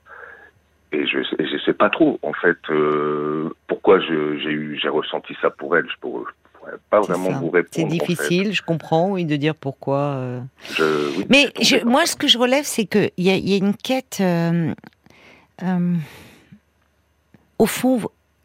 et 0.93 1.07
je 1.07 1.17
ne 1.17 1.59
sais 1.59 1.73
pas 1.73 1.89
trop 1.89 2.19
en 2.21 2.33
fait 2.33 2.57
euh, 2.69 3.49
pourquoi 3.67 3.99
j'ai 3.99 4.89
ressenti 4.89 5.35
ça 5.41 5.49
pour 5.49 5.75
elle. 5.75 5.85
Je 5.89 5.99
pourrais, 5.99 6.23
pourrais 6.53 6.73
pas 6.89 7.01
vraiment 7.01 7.31
vous 7.31 7.49
répondre. 7.49 7.69
C'est 7.71 7.85
difficile, 7.85 8.53
je 8.53 8.61
comprends, 8.61 9.09
oui, 9.09 9.25
de 9.25 9.35
dire 9.35 9.55
pourquoi. 9.55 9.97
Euh. 9.97 10.41
Mais 11.29 11.51
moi, 11.85 12.05
ce 12.05 12.15
que 12.15 12.27
je 12.27 12.37
relève, 12.37 12.63
c'est 12.63 12.85
qu'il 12.85 13.11
y, 13.17 13.29
a, 13.29 13.35
y 13.35 13.53
a 13.53 13.57
une 13.57 13.75
quête. 13.75 14.19
Euh, 14.21 14.73
au 17.57 17.65
fond, 17.65 18.01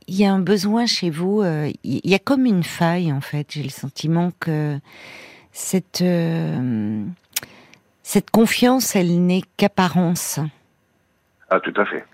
il 0.07 0.17
y 0.17 0.25
a 0.25 0.33
un 0.33 0.41
besoin 0.41 0.87
chez 0.87 1.11
vous. 1.11 1.43
Il 1.85 2.01
y 2.11 2.15
a 2.15 2.19
comme 2.19 2.47
une 2.47 2.65
faille 2.65 3.13
en 3.13 3.21
fait. 3.21 3.53
J'ai 3.53 3.63
le 3.63 3.69
sentiment 3.69 4.33
que 4.41 4.79
cette 5.53 6.03
cette 8.03 8.31
confiance, 8.31 8.97
elle 8.97 9.27
n'est 9.27 9.43
qu'apparence. 9.59 10.41
Ah, 11.51 11.61
tout 11.61 11.75
à 11.77 11.85
fait. 11.85 12.07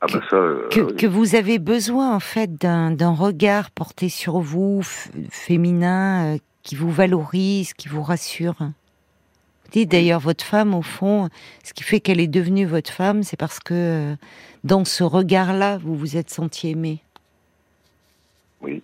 Ah 0.00 0.06
bah 0.12 0.20
euh, 0.32 0.68
que, 0.68 1.06
vous 1.06 1.34
avez 1.34 1.58
besoin 1.58 2.14
en 2.14 2.20
fait 2.20 2.54
d'un 2.54 3.10
regard 3.10 3.70
porté 3.72 4.08
sur 4.08 4.38
vous, 4.38 4.82
féminin, 5.28 6.34
euh, 6.34 6.38
qui 6.62 6.76
vous 6.76 6.90
valorise, 6.90 7.72
qui 7.74 7.88
vous 7.88 8.02
rassure. 8.02 8.54
Vous 8.60 9.70
dites 9.72 9.90
d'ailleurs 9.90 10.20
votre 10.20 10.44
femme 10.44 10.72
au 10.72 10.82
fond, 10.82 11.28
ce 11.64 11.72
qui 11.72 11.82
fait 11.82 11.98
qu'elle 11.98 12.20
est 12.20 12.28
devenue 12.28 12.64
votre 12.64 12.92
femme, 12.92 13.24
c'est 13.24 13.36
parce 13.36 13.58
que 13.58 13.74
euh, 13.74 14.16
dans 14.62 14.84
ce 14.84 15.02
regard-là, 15.02 15.78
vous 15.78 15.96
vous 15.96 16.16
êtes 16.16 16.30
senti 16.30 16.68
aimé. 16.68 17.02
Oui. 18.60 18.82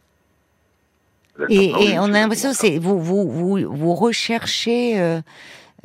Et, 1.48 1.72
on 1.98 2.05
a 2.05 2.20
l'impression 2.20 2.53
c'est 2.53 2.79
vous 2.79 3.00
vous 3.00 3.29
vous, 3.29 3.59
vous 3.68 3.94
recherchez 3.94 5.20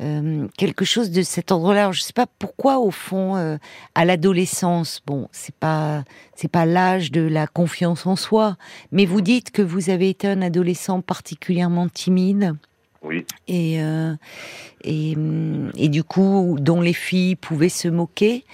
euh, 0.00 0.48
quelque 0.56 0.84
chose 0.84 1.10
de 1.10 1.22
cet 1.22 1.52
ordre-là. 1.52 1.92
Je 1.92 2.00
ne 2.00 2.04
sais 2.04 2.12
pas 2.12 2.26
pourquoi, 2.38 2.78
au 2.78 2.90
fond, 2.90 3.36
euh, 3.36 3.58
à 3.94 4.04
l'adolescence, 4.04 5.02
bon, 5.06 5.28
c'est 5.32 5.54
pas 5.54 6.04
c'est 6.34 6.50
pas 6.50 6.64
l'âge 6.64 7.12
de 7.12 7.20
la 7.20 7.46
confiance 7.46 8.06
en 8.06 8.16
soi, 8.16 8.56
mais 8.92 9.04
vous 9.04 9.20
dites 9.20 9.50
que 9.50 9.62
vous 9.62 9.90
avez 9.90 10.08
été 10.08 10.28
un 10.28 10.42
adolescent 10.42 11.00
particulièrement 11.02 11.88
timide. 11.88 12.56
Oui. 13.02 13.24
Et, 13.48 13.82
euh, 13.82 14.14
et, 14.84 15.16
et 15.76 15.88
du 15.88 16.04
coup, 16.04 16.56
dont 16.60 16.80
les 16.80 16.92
filles 16.92 17.36
pouvaient 17.36 17.70
se 17.70 17.88
moquer. 17.88 18.44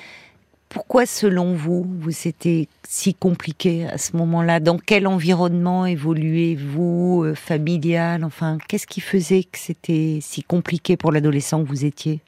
Pourquoi, 0.77 1.07
selon 1.07 1.55
vous, 1.55 1.87
vous 1.89 2.11
c'était 2.11 2.69
si 2.83 3.15
compliqué 3.15 3.87
à 3.87 3.97
ce 3.97 4.15
moment-là? 4.19 4.61
Dans 4.61 4.77
quel 4.77 5.07
environnement 5.07 5.87
évoluez-vous, 5.87 7.25
euh, 7.25 7.35
familial? 7.35 8.25
Enfin, 8.25 8.59
qu'est-ce 8.69 8.87
qui 8.87 9.01
faisait 9.01 9.45
que 9.45 9.57
c'était 9.57 10.19
si 10.21 10.43
compliqué 10.43 10.99
pour 10.99 11.13
l'adolescent 11.13 11.63
que 11.63 11.69
vous 11.69 11.87
étiez? 11.87 12.21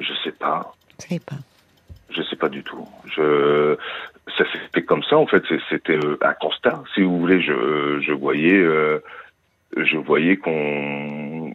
Je 0.00 0.12
sais 0.24 0.32
pas. 0.32 0.74
Je 0.98 1.14
sais 1.14 1.20
pas. 1.20 1.36
Je 2.10 2.22
sais 2.22 2.34
pas 2.34 2.48
du 2.48 2.64
tout. 2.64 2.88
Je 3.06 3.76
ça 4.36 4.44
s'est 4.50 4.58
fait 4.74 4.82
comme 4.82 5.04
ça 5.04 5.16
en 5.16 5.28
fait. 5.28 5.44
C'était 5.70 6.00
un 6.22 6.34
constat, 6.34 6.82
si 6.92 7.02
vous 7.02 7.20
voulez. 7.20 7.40
Je, 7.40 8.00
je 8.04 8.12
voyais, 8.12 8.60
je 9.76 9.96
voyais 9.96 10.38
qu'on 10.38 11.54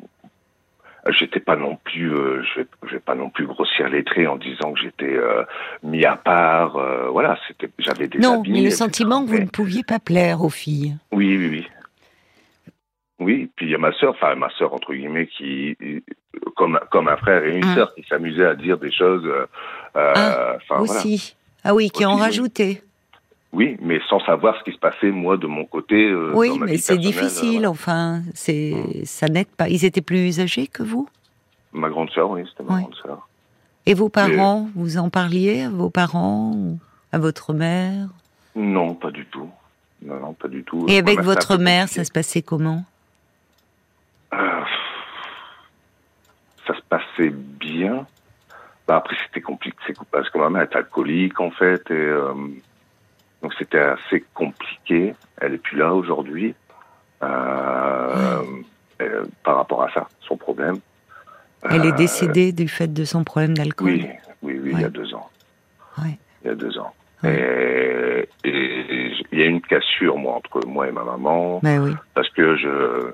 j'étais 1.08 1.40
pas 1.40 1.56
non 1.56 1.78
plus 1.84 2.14
euh, 2.14 2.44
je, 2.44 2.62
vais, 2.62 2.68
vais 2.92 3.00
pas 3.00 3.16
non 3.16 3.30
plus 3.30 3.46
grossir 3.46 3.90
les 3.90 4.04
traits 4.04 4.28
en 4.28 4.38
disant 4.38 4.74
que 4.74 4.80
j'étais 4.82 5.14
euh, 5.14 5.44
mis 5.84 6.06
à 6.06 6.16
part 6.16 6.78
euh, 6.78 7.10
voilà 7.10 7.38
c'était 7.48 7.70
j'avais 7.78 8.08
des 8.08 8.20
non 8.20 8.44
mais 8.48 8.62
le 8.62 8.70
sentiment 8.70 9.24
que 9.24 9.30
vous 9.30 9.40
ne 9.40 9.48
pouviez 9.48 9.84
pas 9.84 10.00
plaire 10.00 10.42
aux 10.44 10.50
filles. 10.50 10.98
Oui 11.12 11.38
oui 11.38 11.48
oui. 11.50 11.68
Oui 13.20 13.50
puis 13.56 13.68
il 13.68 13.72
y 13.72 13.76
a 13.76 13.78
ma 13.78 13.94
sœur 13.94 14.12
enfin 14.12 14.36
ma 14.36 14.50
sœur 14.52 14.74
entre 14.74 14.94
guillemets 14.94 15.28
qui 15.28 15.78
comme 16.56 16.80
comme 16.92 17.08
un 17.08 17.18
frère 17.18 17.44
et 17.44 17.56
une 17.56 17.66
ah. 17.66 17.76
sœur 17.76 17.96
qui 17.96 18.04
s'amusaient 18.04 18.46
à 18.46 18.56
dire 18.56 18.78
des 18.78 18.92
choses 18.92 19.28
ah, 19.96 20.58
aussi. 20.80 21.36
Ah 21.64 21.74
oui 21.74 21.90
qui 21.90 22.06
ont 22.06 22.16
rajouté 22.16 22.82
oui, 23.52 23.78
mais 23.82 24.00
sans 24.08 24.20
savoir 24.26 24.58
ce 24.60 24.64
qui 24.64 24.72
se 24.72 24.78
passait 24.80 25.10
moi 25.10 25.38
de 25.38 25.48
mon 25.48 25.66
côté. 25.66 26.08
Euh, 26.08 26.32
oui, 26.36 26.60
mais 26.60 26.78
c'est 26.78 26.98
difficile. 26.98 27.66
Enfin, 27.66 28.22
c'est 28.34 28.74
mm. 28.76 29.06
ça 29.06 29.28
n'aide 29.28 29.48
pas. 29.48 29.70
Ils 29.70 29.86
étaient 29.86 30.02
plus 30.02 30.40
âgés 30.40 30.68
que 30.68 30.84
vous? 30.84 31.10
Ma 31.74 31.90
grande 31.90 32.10
sœur, 32.12 32.30
oui, 32.32 32.44
c'était 32.48 32.64
ma 32.64 32.82
grande 32.82 32.96
sœur. 32.96 33.28
Et 33.86 33.96
vos 33.96 34.10
parents, 34.10 34.70
vous 34.76 34.98
en 34.98 35.10
parliez 35.10 35.64
à 35.64 35.70
vos 35.70 35.90
parents, 35.90 36.78
à 37.12 37.18
votre 37.18 37.54
mère? 37.54 38.10
Non, 38.56 38.94
pas 38.94 39.10
du 39.10 39.26
tout. 39.26 39.50
Non, 40.04 40.20
non, 40.20 40.34
pas 40.34 40.48
du 40.48 40.64
tout. 40.64 40.86
Et 40.88 41.00
avec 41.00 41.22
votre 41.22 41.58
mère, 41.58 41.88
ça 41.88 42.04
se 42.04 42.12
passait 42.12 42.44
comment? 42.44 42.84
Ah, 44.32 44.64
Ça 46.68 46.76
se 46.76 46.82
passait 46.88 47.32
bien. 47.32 48.06
Bah, 48.88 48.98
après, 48.98 49.16
c'était 49.26 49.42
compliqué, 49.42 49.94
parce 50.12 50.30
que 50.30 50.38
ma 50.38 50.50
mère 50.50 50.64
est 50.64 50.76
alcoolique 50.76 51.40
en 51.40 51.50
fait, 51.50 51.90
et. 51.90 52.14
Donc 53.42 53.54
c'était 53.58 53.80
assez 53.80 54.24
compliqué. 54.34 55.14
Elle 55.40 55.56
est 55.56 55.58
plus 55.58 55.78
là 55.78 55.94
aujourd'hui 55.94 56.56
euh, 57.24 58.44
euh, 59.02 59.24
par 59.44 59.58
rapport 59.58 59.84
à 59.84 59.92
ça, 59.92 60.08
son 60.22 60.38
problème. 60.38 60.78
Elle 61.70 61.86
est 61.86 61.94
euh, 61.94 61.96
décédée 61.96 62.52
du 62.52 62.68
fait 62.68 62.92
de 62.92 63.04
son 63.04 63.24
problème 63.24 63.56
d'alcool. 63.56 63.88
Oui, 63.88 64.08
oui, 64.42 64.60
oui, 64.64 64.72
il 64.74 64.82
y 64.82 64.86
a 64.86 64.90
deux 64.90 65.14
ans. 65.14 65.30
Ouais. 65.98 66.18
Il 66.44 66.48
y 66.48 66.52
a 66.52 66.56
deux 66.56 66.78
ans. 66.78 66.94
Et 67.26 68.28
il 68.46 69.40
y 69.40 69.44
a 69.44 69.46
une 69.46 69.62
cassure 69.62 70.18
moi 70.18 70.36
entre 70.36 70.66
moi 70.66 70.88
et 70.88 70.92
ma 70.92 71.04
maman 71.04 71.60
ben 71.62 71.80
oui. 71.80 71.92
parce 72.14 72.30
que 72.30 72.56
je 72.56 73.14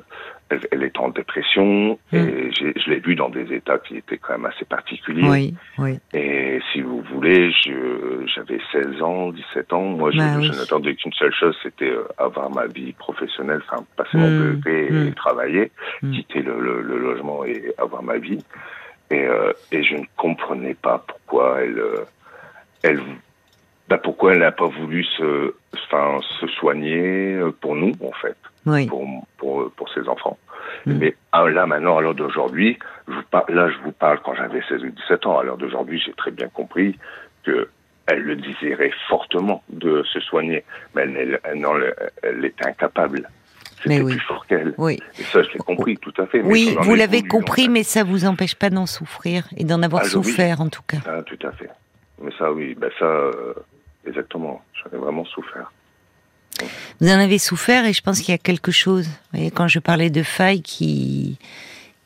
elle, 0.49 0.83
est 0.83 0.99
en 0.99 1.09
dépression 1.09 1.97
et 2.13 2.19
mm. 2.19 2.51
je 2.53 2.89
l'ai 2.89 2.99
vu 2.99 3.15
dans 3.15 3.29
des 3.29 3.51
états 3.53 3.79
qui 3.79 3.97
étaient 3.97 4.17
quand 4.17 4.33
même 4.33 4.45
assez 4.45 4.65
particuliers. 4.65 5.27
Oui, 5.27 5.53
oui. 5.79 5.99
Et 6.13 6.59
si 6.71 6.81
vous 6.81 7.01
voulez, 7.01 7.51
j'avais 8.35 8.59
16 8.71 9.01
ans, 9.01 9.31
17 9.31 9.73
ans. 9.73 9.81
Moi, 9.81 10.11
je, 10.11 10.17
bah 10.17 10.37
n'attendais 10.37 10.95
qu'une 10.95 11.13
seule 11.13 11.33
chose, 11.33 11.57
c'était 11.63 11.89
euh, 11.89 12.07
avoir 12.17 12.49
ma 12.51 12.67
vie 12.67 12.93
professionnelle, 12.93 13.61
enfin 13.67 13.83
passer 13.95 14.17
mon 14.17 14.29
mm. 14.29 14.53
bébé 14.53 14.87
et 14.89 14.91
mm. 14.91 15.13
travailler, 15.15 15.71
quitter 16.13 16.41
le, 16.41 16.59
le, 16.59 16.81
le, 16.81 16.97
logement 16.99 17.43
et 17.43 17.73
avoir 17.77 18.03
ma 18.03 18.17
vie. 18.17 18.43
Et, 19.09 19.25
euh, 19.25 19.51
et 19.71 19.83
je 19.83 19.95
ne 19.95 20.05
comprenais 20.15 20.75
pas 20.75 21.03
pourquoi 21.07 21.61
elle, 21.61 21.79
euh, 21.79 22.05
elle 22.83 23.01
bah 23.87 23.99
pourquoi 23.99 24.33
elle 24.33 24.39
n'a 24.39 24.51
pas 24.51 24.65
voulu 24.65 25.03
se, 25.03 25.53
enfin, 25.73 26.19
se 26.39 26.47
soigner 26.47 27.39
pour 27.61 27.75
nous, 27.75 27.93
en 28.03 28.11
fait 28.13 28.35
pour, 28.87 29.07
pour, 29.37 29.71
pour 29.71 29.89
ses 29.93 30.07
enfants. 30.07 30.37
Mm. 30.85 30.97
Mais 30.97 31.15
ah, 31.31 31.47
là, 31.49 31.65
maintenant, 31.65 31.97
à 31.97 32.01
l'heure 32.01 32.15
d'aujourd'hui, 32.15 32.77
là, 33.07 33.69
je 33.69 33.77
vous 33.83 33.91
parle 33.91 34.19
quand 34.23 34.35
j'avais 34.35 34.61
16 34.67 34.83
ou 34.83 34.89
17 34.89 35.25
ans. 35.25 35.39
À 35.39 35.43
l'heure 35.43 35.57
d'aujourd'hui, 35.57 36.01
j'ai 36.03 36.13
très 36.13 36.31
bien 36.31 36.47
compris 36.49 36.97
que 37.43 37.69
elle 38.07 38.21
le 38.21 38.35
désirait 38.35 38.91
fortement 39.09 39.63
de 39.69 40.03
se 40.03 40.19
soigner, 40.19 40.63
mais 40.93 41.03
elle, 41.03 41.39
elle, 41.43 41.95
elle 42.21 42.45
était 42.45 42.67
incapable. 42.67 43.27
C'était 43.81 44.03
plus 44.03 44.19
fort 44.19 44.45
qu'elle. 44.47 44.73
Oui. 44.77 44.99
Et 45.19 45.23
ça, 45.23 45.43
je 45.43 45.49
l'ai 45.51 45.59
compris, 45.59 45.97
tout 45.97 46.13
à 46.17 46.25
fait. 46.25 46.41
oui, 46.41 46.75
vous 46.81 46.95
l'avez 46.95 47.23
compris, 47.23 47.69
mais 47.69 47.83
ça 47.83 48.03
vous 48.03 48.25
empêche 48.25 48.55
pas 48.55 48.69
d'en 48.69 48.85
souffrir 48.85 49.47
et 49.57 49.63
d'en 49.63 49.81
avoir 49.81 50.03
ah, 50.05 50.09
souffert, 50.09 50.61
en 50.61 50.69
tout 50.69 50.81
cas. 50.87 50.97
Ah, 51.05 51.21
tout 51.23 51.39
à 51.45 51.51
fait. 51.51 51.69
Mais 52.21 52.31
ça, 52.37 52.51
oui, 52.51 52.75
ben 52.75 52.89
ça, 52.97 53.05
euh, 53.05 53.53
exactement. 54.07 54.61
J'en 54.73 54.97
ai 54.97 54.99
vraiment 54.99 55.25
souffert. 55.25 55.71
Vous 57.01 57.09
en 57.09 57.19
avez 57.19 57.39
souffert 57.39 57.85
et 57.85 57.93
je 57.93 58.01
pense 58.01 58.19
qu'il 58.19 58.29
y 58.29 58.35
a 58.35 58.37
quelque 58.37 58.71
chose. 58.71 59.05
Vous 59.05 59.37
voyez, 59.37 59.51
quand 59.51 59.67
je 59.67 59.79
parlais 59.79 60.09
de 60.09 60.23
faille 60.23 60.61
qui 60.61 61.37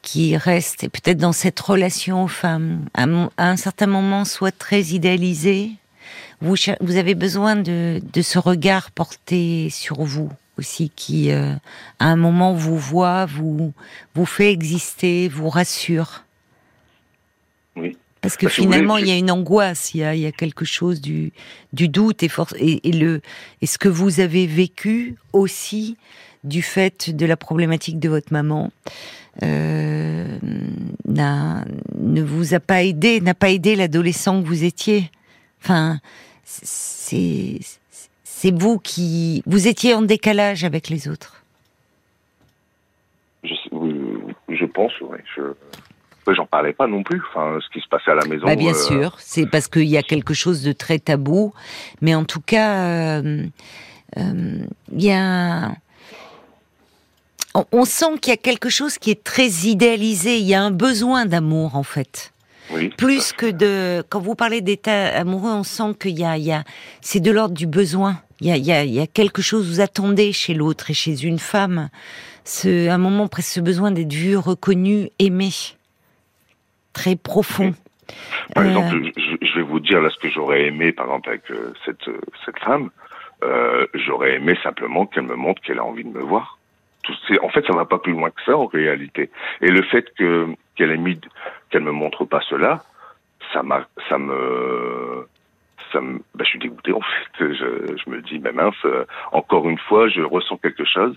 qui 0.01 0.37
reste, 0.37 0.85
et 0.85 0.89
peut-être 0.89 1.17
dans 1.17 1.33
cette 1.33 1.59
relation 1.59 2.23
aux 2.23 2.29
femmes, 2.29 2.85
à, 2.93 3.05
un 3.37 3.57
certain 3.57 3.85
moment, 3.85 4.25
soit 4.25 4.57
très 4.57 4.81
idéalisée, 4.81 5.71
vous, 6.41 6.55
vous 6.79 6.95
avez 6.95 7.15
besoin 7.15 7.55
de, 7.57 8.01
de 8.13 8.21
ce 8.21 8.39
regard 8.39 8.91
porté 8.91 9.69
sur 9.69 10.01
vous 10.03 10.31
aussi, 10.57 10.91
qui, 10.95 11.31
euh, 11.31 11.53
à 11.99 12.05
un 12.05 12.15
moment, 12.15 12.53
vous 12.53 12.77
voit, 12.77 13.25
vous, 13.25 13.73
vous 14.15 14.25
fait 14.25 14.51
exister, 14.51 15.27
vous 15.27 15.49
rassure. 15.49 16.23
Parce 18.21 18.35
que 18.35 18.49
finalement, 18.49 18.97
il 18.97 19.07
y 19.07 19.11
a 19.11 19.17
une 19.17 19.31
angoisse, 19.31 19.93
il 19.93 20.01
y 20.01 20.03
a, 20.03 20.13
il 20.13 20.21
y 20.21 20.25
a 20.25 20.31
quelque 20.31 20.65
chose 20.65 20.99
du, 20.99 21.31
du 21.71 21.87
doute 21.87 22.21
et, 22.21 22.27
force, 22.27 22.53
et, 22.59 22.91
le, 22.91 23.21
et 23.61 23.65
ce 23.65 23.77
que 23.77 23.87
vous 23.87 24.19
avez 24.19 24.45
vécu 24.45 25.15
aussi 25.31 25.95
du 26.43 26.61
fait 26.61 27.15
de 27.15 27.25
la 27.25 27.37
problématique 27.37 27.99
de 27.99 28.09
votre 28.09 28.33
maman 28.33 28.71
euh, 29.43 30.37
ne 31.05 32.21
vous 32.21 32.53
a 32.53 32.59
pas 32.59 32.83
aidé, 32.83 33.21
n'a 33.21 33.33
pas 33.33 33.51
aidé 33.51 33.75
l'adolescent 33.75 34.41
que 34.41 34.47
vous 34.47 34.63
étiez. 34.63 35.09
Enfin, 35.61 35.99
c'est 36.43 37.59
c'est 38.23 38.57
vous 38.57 38.79
qui 38.79 39.43
vous 39.45 39.67
étiez 39.67 39.93
en 39.93 40.01
décalage 40.01 40.63
avec 40.63 40.89
les 40.89 41.09
autres. 41.09 41.43
Je, 43.43 43.53
je 44.49 44.65
pense, 44.65 44.93
oui. 45.01 45.17
Je 45.35 45.41
j'en 46.33 46.45
parlais 46.45 46.73
pas 46.73 46.87
non 46.87 47.03
plus. 47.03 47.21
Enfin, 47.29 47.57
ce 47.61 47.69
qui 47.69 47.83
se 47.83 47.87
passait 47.87 48.11
à 48.11 48.15
la 48.15 48.25
maison. 48.25 48.45
Bah, 48.45 48.55
bien 48.55 48.73
euh, 48.73 48.73
sûr, 48.73 49.15
c'est 49.19 49.45
parce 49.45 49.67
qu'il 49.67 49.87
y 49.87 49.97
a 49.97 50.03
quelque 50.03 50.33
chose 50.33 50.63
de 50.63 50.71
très 50.71 50.99
tabou. 50.99 51.53
Mais 52.01 52.15
en 52.15 52.25
tout 52.25 52.41
cas, 52.41 52.83
euh, 52.83 53.45
euh, 54.17 54.59
il 54.91 55.03
y 55.03 55.11
a. 55.11 55.71
On, 57.71 57.83
sent 57.83 58.19
qu'il 58.21 58.31
y 58.31 58.33
a 58.33 58.37
quelque 58.37 58.69
chose 58.69 58.97
qui 58.97 59.09
est 59.09 59.23
très 59.23 59.47
idéalisé. 59.67 60.37
Il 60.37 60.45
y 60.45 60.53
a 60.53 60.61
un 60.61 60.71
besoin 60.71 61.25
d'amour, 61.25 61.75
en 61.75 61.83
fait. 61.83 62.31
Oui, 62.71 62.89
Plus 62.89 63.33
que 63.33 63.47
de. 63.47 64.03
Quand 64.09 64.19
vous 64.19 64.35
parlez 64.35 64.61
d'état 64.61 65.07
amoureux, 65.17 65.51
on 65.51 65.63
sent 65.63 65.95
qu'il 65.99 66.17
y 66.19 66.23
a, 66.23 66.37
il 66.37 66.43
y 66.43 66.51
a, 66.51 66.63
c'est 67.01 67.19
de 67.19 67.31
l'ordre 67.31 67.55
du 67.55 67.65
besoin. 67.65 68.21
Il 68.41 68.47
y 68.47 68.51
a, 68.51 68.57
il 68.57 68.65
y 68.65 68.71
a, 68.71 68.83
il 68.83 68.93
y 68.93 68.99
a 68.99 69.07
quelque 69.07 69.41
chose 69.41 69.67
vous 69.67 69.81
attendez 69.81 70.31
chez 70.31 70.53
l'autre 70.53 70.91
et 70.91 70.93
chez 70.93 71.23
une 71.23 71.39
femme. 71.39 71.89
Ce, 72.45 72.87
un 72.87 72.97
moment 72.97 73.27
presque 73.27 73.53
ce 73.53 73.59
besoin 73.59 73.91
d'être 73.91 74.13
vu, 74.13 74.37
reconnu, 74.37 75.09
aimé 75.19 75.49
très 76.93 77.15
profond. 77.15 77.73
Par 78.53 78.65
exemple, 78.65 78.95
euh, 78.95 79.37
je, 79.41 79.55
vais 79.55 79.61
vous 79.61 79.79
dire 79.79 80.01
là 80.01 80.09
ce 80.09 80.17
que 80.17 80.29
j'aurais 80.29 80.65
aimé, 80.65 80.91
par 80.91 81.05
exemple, 81.05 81.29
avec 81.29 81.49
euh, 81.51 81.73
cette, 81.85 82.07
euh, 82.07 82.19
cette 82.45 82.59
femme. 82.59 82.89
j'aurais 83.93 84.35
aimé 84.35 84.57
simplement 84.63 85.05
qu'elle 85.05 85.23
me 85.23 85.35
montre 85.35 85.61
qu'elle 85.61 85.79
a 85.79 85.85
envie 85.85 86.03
de 86.03 86.09
me 86.09 86.21
voir. 86.21 86.57
Tout, 87.03 87.13
en 87.41 87.49
fait, 87.49 87.65
ça 87.65 87.73
va 87.73 87.85
pas 87.85 87.99
plus 87.99 88.13
loin 88.13 88.29
que 88.29 88.41
ça 88.45 88.57
en 88.57 88.65
réalité. 88.65 89.29
Et 89.61 89.67
le 89.67 89.81
fait 89.83 90.13
que 90.15 90.47
qu'elle 90.75 90.91
ait 90.91 90.97
mis, 90.97 91.19
qu'elle 91.69 91.83
me 91.83 91.91
montre 91.91 92.25
pas 92.25 92.41
cela, 92.41 92.83
ça 93.53 93.63
m'a, 93.63 93.87
ça 94.09 94.17
me, 94.17 95.27
ça 95.91 96.01
me, 96.01 96.19
ben, 96.35 96.43
je 96.43 96.49
suis 96.49 96.59
dégoûté 96.59 96.91
en 96.91 97.01
fait. 97.01 97.53
Je, 97.53 97.97
je 98.03 98.09
me 98.09 98.21
dis, 98.21 98.39
mais 98.39 98.51
mince, 98.51 98.85
encore 99.31 99.69
une 99.69 99.77
fois, 99.77 100.09
je 100.09 100.21
ressens 100.21 100.57
quelque 100.57 100.85
chose 100.85 101.15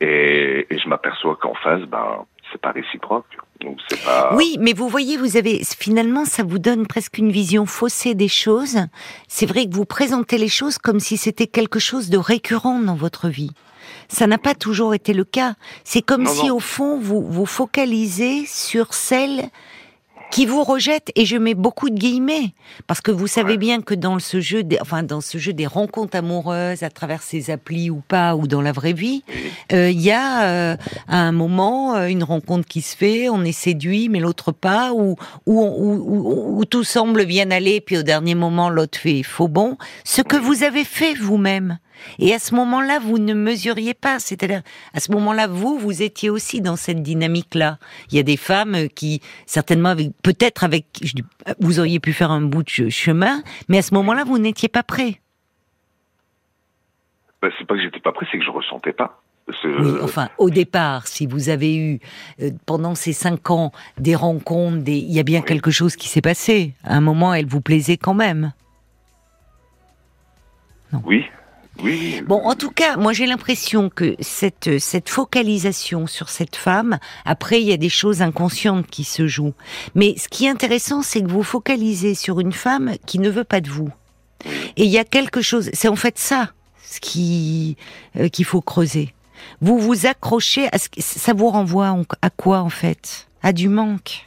et, 0.00 0.66
et 0.70 0.78
je 0.78 0.88
m'aperçois 0.88 1.36
qu'en 1.36 1.54
face, 1.54 1.82
ben, 1.82 2.24
c'est 2.52 2.60
pas 2.60 2.72
réciproque. 2.72 3.26
Donc 3.60 3.78
c'est 3.88 4.02
pas. 4.02 4.34
Oui, 4.34 4.56
mais 4.60 4.72
vous 4.72 4.88
voyez, 4.88 5.16
vous 5.16 5.36
avez 5.36 5.62
finalement, 5.64 6.24
ça 6.24 6.42
vous 6.42 6.58
donne 6.58 6.86
presque 6.86 7.18
une 7.18 7.30
vision 7.30 7.66
faussée 7.66 8.14
des 8.14 8.28
choses. 8.28 8.78
C'est 9.28 9.46
vrai 9.46 9.66
que 9.66 9.74
vous 9.74 9.84
présentez 9.84 10.38
les 10.38 10.48
choses 10.48 10.78
comme 10.78 11.00
si 11.00 11.16
c'était 11.16 11.46
quelque 11.46 11.78
chose 11.78 12.10
de 12.10 12.18
récurrent 12.18 12.80
dans 12.80 12.96
votre 12.96 13.28
vie. 13.28 13.52
Ça 14.08 14.26
n'a 14.26 14.38
pas 14.38 14.54
toujours 14.54 14.94
été 14.94 15.12
le 15.12 15.24
cas. 15.24 15.54
C'est 15.84 16.02
comme 16.02 16.26
si, 16.26 16.50
au 16.50 16.60
fond, 16.60 16.98
vous 16.98 17.22
vous 17.22 17.46
focalisez 17.46 18.44
sur 18.46 18.94
celle 18.94 19.50
qui 20.30 20.46
vous 20.46 20.62
rejette 20.62 21.10
et 21.16 21.24
je 21.24 21.36
mets 21.36 21.54
beaucoup 21.54 21.90
de 21.90 21.96
guillemets 21.96 22.54
parce 22.86 23.00
que 23.00 23.10
vous 23.10 23.26
savez 23.26 23.56
bien 23.56 23.80
que 23.80 23.94
dans 23.94 24.18
ce 24.18 24.40
jeu 24.40 24.62
des, 24.62 24.78
enfin 24.80 25.02
dans 25.02 25.20
ce 25.20 25.38
jeu 25.38 25.52
des 25.52 25.66
rencontres 25.66 26.16
amoureuses 26.16 26.82
à 26.82 26.90
travers 26.90 27.22
ces 27.22 27.50
applis 27.50 27.90
ou 27.90 28.02
pas 28.06 28.36
ou 28.36 28.46
dans 28.46 28.62
la 28.62 28.72
vraie 28.72 28.92
vie 28.92 29.24
euh, 29.72 29.90
il 29.90 30.00
y 30.00 30.12
a 30.12 30.44
euh, 30.44 30.76
à 31.08 31.18
un 31.18 31.32
moment 31.32 31.96
euh, 31.96 32.06
une 32.06 32.22
rencontre 32.22 32.66
qui 32.66 32.80
se 32.80 32.96
fait 32.96 33.28
on 33.28 33.44
est 33.44 33.52
séduit 33.52 34.08
mais 34.08 34.20
l'autre 34.20 34.52
pas 34.52 34.92
ou 34.92 35.16
où, 35.46 36.64
tout 36.64 36.84
semble 36.84 37.24
bien 37.24 37.50
aller 37.50 37.80
puis 37.80 37.98
au 37.98 38.02
dernier 38.02 38.34
moment 38.34 38.70
l'autre 38.70 38.98
fait 38.98 39.22
faux 39.22 39.48
bon. 39.48 39.76
Ce 40.04 40.22
que 40.22 40.36
vous 40.36 40.62
avez 40.62 40.84
fait 40.84 41.14
vous-même 41.14 41.78
et 42.18 42.34
à 42.34 42.38
ce 42.38 42.54
moment-là, 42.54 42.98
vous 42.98 43.18
ne 43.18 43.34
mesuriez 43.34 43.94
pas. 43.94 44.18
C'est-à-dire, 44.18 44.62
à 44.94 45.00
ce 45.00 45.12
moment-là, 45.12 45.46
vous, 45.46 45.78
vous 45.78 46.02
étiez 46.02 46.30
aussi 46.30 46.60
dans 46.60 46.76
cette 46.76 47.02
dynamique-là. 47.02 47.78
Il 48.10 48.16
y 48.16 48.18
a 48.18 48.22
des 48.22 48.36
femmes 48.36 48.88
qui, 48.94 49.20
certainement, 49.46 49.94
peut-être 50.22 50.64
avec, 50.64 50.86
vous 51.60 51.78
auriez 51.80 52.00
pu 52.00 52.12
faire 52.12 52.30
un 52.30 52.42
bout 52.42 52.62
de 52.62 52.88
chemin, 52.88 53.42
mais 53.68 53.78
à 53.78 53.82
ce 53.82 53.94
moment-là, 53.94 54.24
vous 54.24 54.38
n'étiez 54.38 54.68
pas 54.68 54.82
prêt. 54.82 55.20
bah, 57.42 57.48
C'est 57.58 57.66
pas 57.66 57.74
que 57.74 57.82
j'étais 57.82 58.00
pas 58.00 58.12
prêt, 58.12 58.26
c'est 58.30 58.38
que 58.38 58.44
je 58.44 58.50
ressentais 58.50 58.92
pas. 58.92 59.20
Oui, 59.64 59.98
enfin, 60.02 60.28
au 60.38 60.50
départ, 60.50 61.08
si 61.08 61.26
vous 61.26 61.48
avez 61.48 61.76
eu 61.76 62.00
euh, 62.40 62.50
pendant 62.66 62.94
ces 62.94 63.12
cinq 63.12 63.50
ans 63.50 63.72
des 63.98 64.14
rencontres, 64.14 64.78
des... 64.78 64.96
il 64.96 65.12
y 65.12 65.18
a 65.18 65.24
bien 65.24 65.42
quelque 65.42 65.70
chose 65.70 65.96
qui 65.96 66.08
s'est 66.08 66.20
passé. 66.20 66.74
À 66.84 66.96
un 66.96 67.00
moment, 67.00 67.34
elle 67.34 67.46
vous 67.46 67.60
plaisait 67.60 67.96
quand 67.96 68.14
même. 68.14 68.52
Oui, 71.04 71.24
oui. 71.82 72.20
Bon, 72.26 72.42
en 72.44 72.54
tout 72.54 72.70
cas, 72.70 72.96
moi 72.96 73.12
j'ai 73.12 73.26
l'impression 73.26 73.88
que 73.88 74.16
cette, 74.20 74.78
cette 74.78 75.08
focalisation 75.08 76.06
sur 76.06 76.28
cette 76.28 76.56
femme, 76.56 76.98
après 77.24 77.62
il 77.62 77.68
y 77.68 77.72
a 77.72 77.76
des 77.76 77.88
choses 77.88 78.22
inconscientes 78.22 78.86
qui 78.86 79.04
se 79.04 79.26
jouent. 79.26 79.54
Mais 79.94 80.14
ce 80.18 80.28
qui 80.28 80.46
est 80.46 80.50
intéressant, 80.50 81.02
c'est 81.02 81.22
que 81.22 81.30
vous 81.30 81.42
focalisez 81.42 82.14
sur 82.14 82.40
une 82.40 82.52
femme 82.52 82.94
qui 83.06 83.18
ne 83.18 83.30
veut 83.30 83.44
pas 83.44 83.60
de 83.60 83.70
vous. 83.70 83.90
Et 84.76 84.84
il 84.84 84.90
y 84.90 84.98
a 84.98 85.04
quelque 85.04 85.42
chose, 85.42 85.70
c'est 85.72 85.88
en 85.88 85.96
fait 85.96 86.18
ça 86.18 86.52
ce 86.84 87.00
qui 87.00 87.76
euh, 88.16 88.28
qu'il 88.28 88.44
faut 88.44 88.60
creuser. 88.60 89.14
Vous 89.60 89.78
vous 89.78 90.06
accrochez 90.06 90.68
à 90.72 90.78
ce 90.78 90.88
ça 90.98 91.32
vous 91.32 91.48
renvoie 91.48 91.96
à 92.20 92.30
quoi 92.30 92.60
en 92.60 92.70
fait? 92.70 93.28
À 93.42 93.52
du 93.52 93.68
manque. 93.68 94.26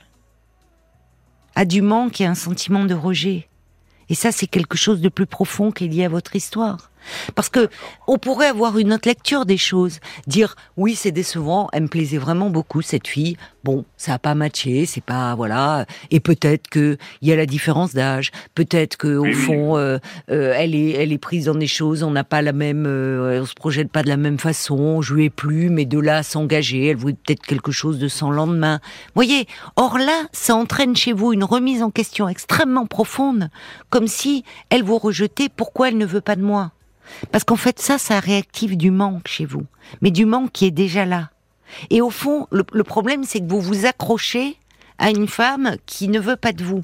À 1.55 1.65
du 1.65 1.81
manque 1.81 2.19
et 2.21 2.25
un 2.25 2.35
sentiment 2.35 2.85
de 2.85 2.95
rejet. 2.95 3.47
Et 4.09 4.15
ça, 4.15 4.31
c'est 4.31 4.47
quelque 4.47 4.77
chose 4.77 5.01
de 5.01 5.09
plus 5.09 5.25
profond 5.25 5.71
qui 5.71 5.85
est 5.85 5.87
lié 5.87 6.05
à 6.05 6.09
votre 6.09 6.35
histoire. 6.35 6.91
Parce 7.35 7.49
que 7.49 7.69
on 8.07 8.17
pourrait 8.17 8.47
avoir 8.47 8.77
une 8.77 8.93
autre 8.93 9.07
lecture 9.07 9.45
des 9.45 9.57
choses, 9.57 9.99
dire 10.27 10.55
oui 10.77 10.95
c'est 10.95 11.11
décevant, 11.11 11.69
elle 11.73 11.83
me 11.83 11.87
plaisait 11.87 12.17
vraiment 12.17 12.49
beaucoup 12.49 12.81
cette 12.81 13.07
fille. 13.07 13.37
Bon, 13.63 13.85
ça 13.95 14.15
a 14.15 14.19
pas 14.19 14.35
matché, 14.35 14.85
c'est 14.85 15.03
pas 15.03 15.35
voilà. 15.35 15.85
Et 16.11 16.19
peut-être 16.19 16.67
que 16.69 16.97
il 17.21 17.29
y 17.29 17.31
a 17.31 17.37
la 17.37 17.45
différence 17.45 17.93
d'âge, 17.93 18.31
peut-être 18.55 18.97
que 18.97 19.15
au 19.15 19.31
fond 19.31 19.77
euh, 19.77 19.99
euh, 20.29 20.53
elle 20.55 20.75
est 20.75 20.91
elle 20.91 21.13
est 21.13 21.17
prise 21.17 21.45
dans 21.45 21.55
des 21.55 21.67
choses, 21.67 22.03
on 22.03 22.11
n'a 22.11 22.23
pas 22.23 22.41
la 22.41 22.53
même, 22.53 22.85
euh, 22.85 23.41
on 23.41 23.45
se 23.45 23.53
projette 23.53 23.89
pas 23.89 24.03
de 24.03 24.09
la 24.09 24.17
même 24.17 24.39
façon. 24.39 25.01
Je 25.01 25.13
lui 25.13 25.25
ai 25.25 25.29
plu, 25.29 25.69
mais 25.69 25.85
de 25.85 25.99
là 25.99 26.23
s'engager, 26.23 26.87
elle 26.87 26.97
voulait 26.97 27.13
peut-être 27.13 27.45
quelque 27.45 27.71
chose 27.71 27.99
de 27.99 28.07
sans 28.07 28.31
lendemain. 28.31 28.79
Voyez, 29.15 29.47
or 29.75 29.97
là, 29.97 30.27
ça 30.31 30.55
entraîne 30.55 30.95
chez 30.95 31.13
vous 31.13 31.33
une 31.33 31.43
remise 31.43 31.81
en 31.81 31.91
question 31.91 32.27
extrêmement 32.27 32.85
profonde, 32.85 33.49
comme 33.89 34.07
si 34.07 34.43
elle 34.69 34.83
vous 34.83 34.97
rejetait. 34.97 35.49
Pourquoi 35.55 35.89
elle 35.89 35.97
ne 35.97 36.05
veut 36.05 36.21
pas 36.21 36.35
de 36.35 36.43
moi? 36.43 36.71
Parce 37.31 37.43
qu'en 37.43 37.55
fait, 37.55 37.79
ça, 37.79 37.97
ça 37.97 38.19
réactive 38.19 38.77
du 38.77 38.91
manque 38.91 39.27
chez 39.27 39.45
vous. 39.45 39.65
Mais 40.01 40.11
du 40.11 40.25
manque 40.25 40.51
qui 40.51 40.65
est 40.65 40.71
déjà 40.71 41.05
là. 41.05 41.29
Et 41.89 42.01
au 42.01 42.09
fond, 42.09 42.47
le, 42.51 42.83
problème, 42.83 43.23
c'est 43.23 43.39
que 43.39 43.49
vous 43.49 43.61
vous 43.61 43.85
accrochez 43.85 44.57
à 44.99 45.09
une 45.09 45.27
femme 45.27 45.75
qui 45.85 46.07
ne 46.07 46.19
veut 46.19 46.35
pas 46.35 46.53
de 46.53 46.63
vous. 46.63 46.83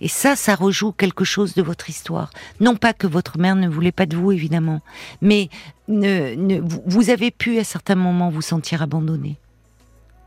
Et 0.00 0.08
ça, 0.08 0.36
ça 0.36 0.54
rejoue 0.54 0.92
quelque 0.92 1.24
chose 1.24 1.54
de 1.54 1.62
votre 1.62 1.90
histoire. 1.90 2.30
Non 2.60 2.76
pas 2.76 2.92
que 2.92 3.06
votre 3.06 3.38
mère 3.38 3.56
ne 3.56 3.68
voulait 3.68 3.92
pas 3.92 4.06
de 4.06 4.16
vous, 4.16 4.30
évidemment, 4.30 4.80
mais 5.20 5.48
ne, 5.88 6.60
vous 6.86 7.10
avez 7.10 7.30
pu 7.30 7.58
à 7.58 7.64
certains 7.64 7.96
moments 7.96 8.30
vous 8.30 8.42
sentir 8.42 8.80
abandonné. 8.80 9.36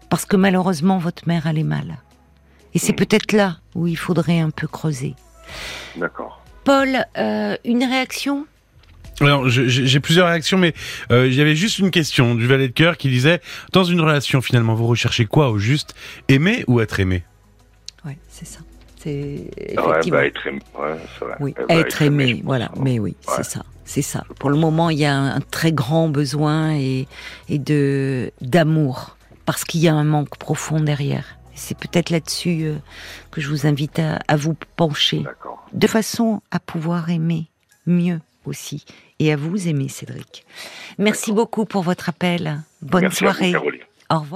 Parce 0.10 0.26
que 0.26 0.36
malheureusement, 0.36 0.98
votre 0.98 1.26
mère 1.28 1.48
allait 1.48 1.64
mal. 1.64 2.00
Et 2.74 2.80
c'est 2.80 2.94
peut-être 2.94 3.32
là 3.32 3.58
où 3.76 3.88
il 3.88 3.98
faudrait 3.98 4.40
un 4.40 4.50
peu 4.50 4.68
creuser. 4.68 5.16
D'accord. 5.96 6.42
Paul, 6.64 7.06
euh, 7.18 7.58
une 7.66 7.84
réaction? 7.84 8.46
Alors, 9.22 9.48
j'ai 9.48 10.00
plusieurs 10.00 10.28
réactions, 10.28 10.58
mais 10.58 10.74
euh, 11.12 11.28
il 11.28 11.34
y 11.34 11.42
avait 11.42 11.56
juste 11.56 11.80
une 11.80 11.92
question 11.92 12.36
du 12.36 12.48
valet 12.48 12.68
de 12.68 12.74
cœur 12.74 12.98
qui 12.98 13.10
disait 13.10 13.42
dans 13.72 13.84
une 13.84 14.02
relation, 14.02 14.42
finalement, 14.42 14.74
vous 14.74 14.88
recherchez 14.88 15.26
quoi 15.26 15.50
au 15.50 15.58
juste? 15.58 15.96
Aimer 16.28 16.64
ou 16.68 16.80
être 16.80 17.00
aimé? 17.00 17.24
Ouais, 18.06 18.18
c'est 18.30 18.48
ça. 18.48 18.60
C'est 18.98 19.50
bah, 19.76 20.26
être 20.26 20.48
aimé. 20.48 20.60
Oui, 21.40 21.56
eh 21.58 21.66
bah, 21.68 21.76
être, 21.76 22.02
aimé, 22.02 22.42
voilà. 22.46 22.70
Mais 22.80 23.00
oui, 23.00 23.16
c'est 23.22 23.44
ça. 23.44 23.64
C'est 23.84 24.04
ça. 24.04 24.24
Pour 24.40 24.50
le 24.50 24.58
moment, 24.58 24.90
il 24.90 25.00
y 25.00 25.06
a 25.06 25.16
un, 25.16 25.42
très 25.42 25.72
grand 25.72 26.08
besoin 26.08 26.76
et, 26.76 27.08
et 27.50 27.58
de 27.58 28.32
d'amour 28.40 29.18
parce 29.46 29.64
qu'il 29.64 29.82
y 29.82 29.88
a 29.88 29.94
un 29.94 30.04
manque 30.04 30.38
profond 30.38 30.80
derrière. 30.80 31.26
C'est 31.56 31.78
peut-être 31.78 32.10
là-dessus 32.10 32.64
euh, 32.64 32.76
que 33.32 33.42
je 33.42 33.50
vous 33.50 33.66
invite 33.66 34.00
à, 34.00 34.20
à 34.28 34.36
vous 34.36 34.56
pencher, 34.76 35.24
de 35.74 35.88
façon 35.88 36.42
à 36.52 36.60
pouvoir 36.60 37.10
aimer 37.10 37.48
mieux 37.86 38.22
aussi. 38.46 38.86
Et 39.22 39.32
à 39.32 39.36
vous, 39.36 39.68
aimer 39.68 39.88
Cédric. 39.88 40.48
Merci 40.98 41.32
beaucoup 41.32 41.66
pour 41.66 41.84
votre 41.84 42.10
appel. 42.10 42.64
Bonne 42.82 43.12
soirée. 43.12 43.54
Au 43.56 43.60
revoir. 43.60 44.26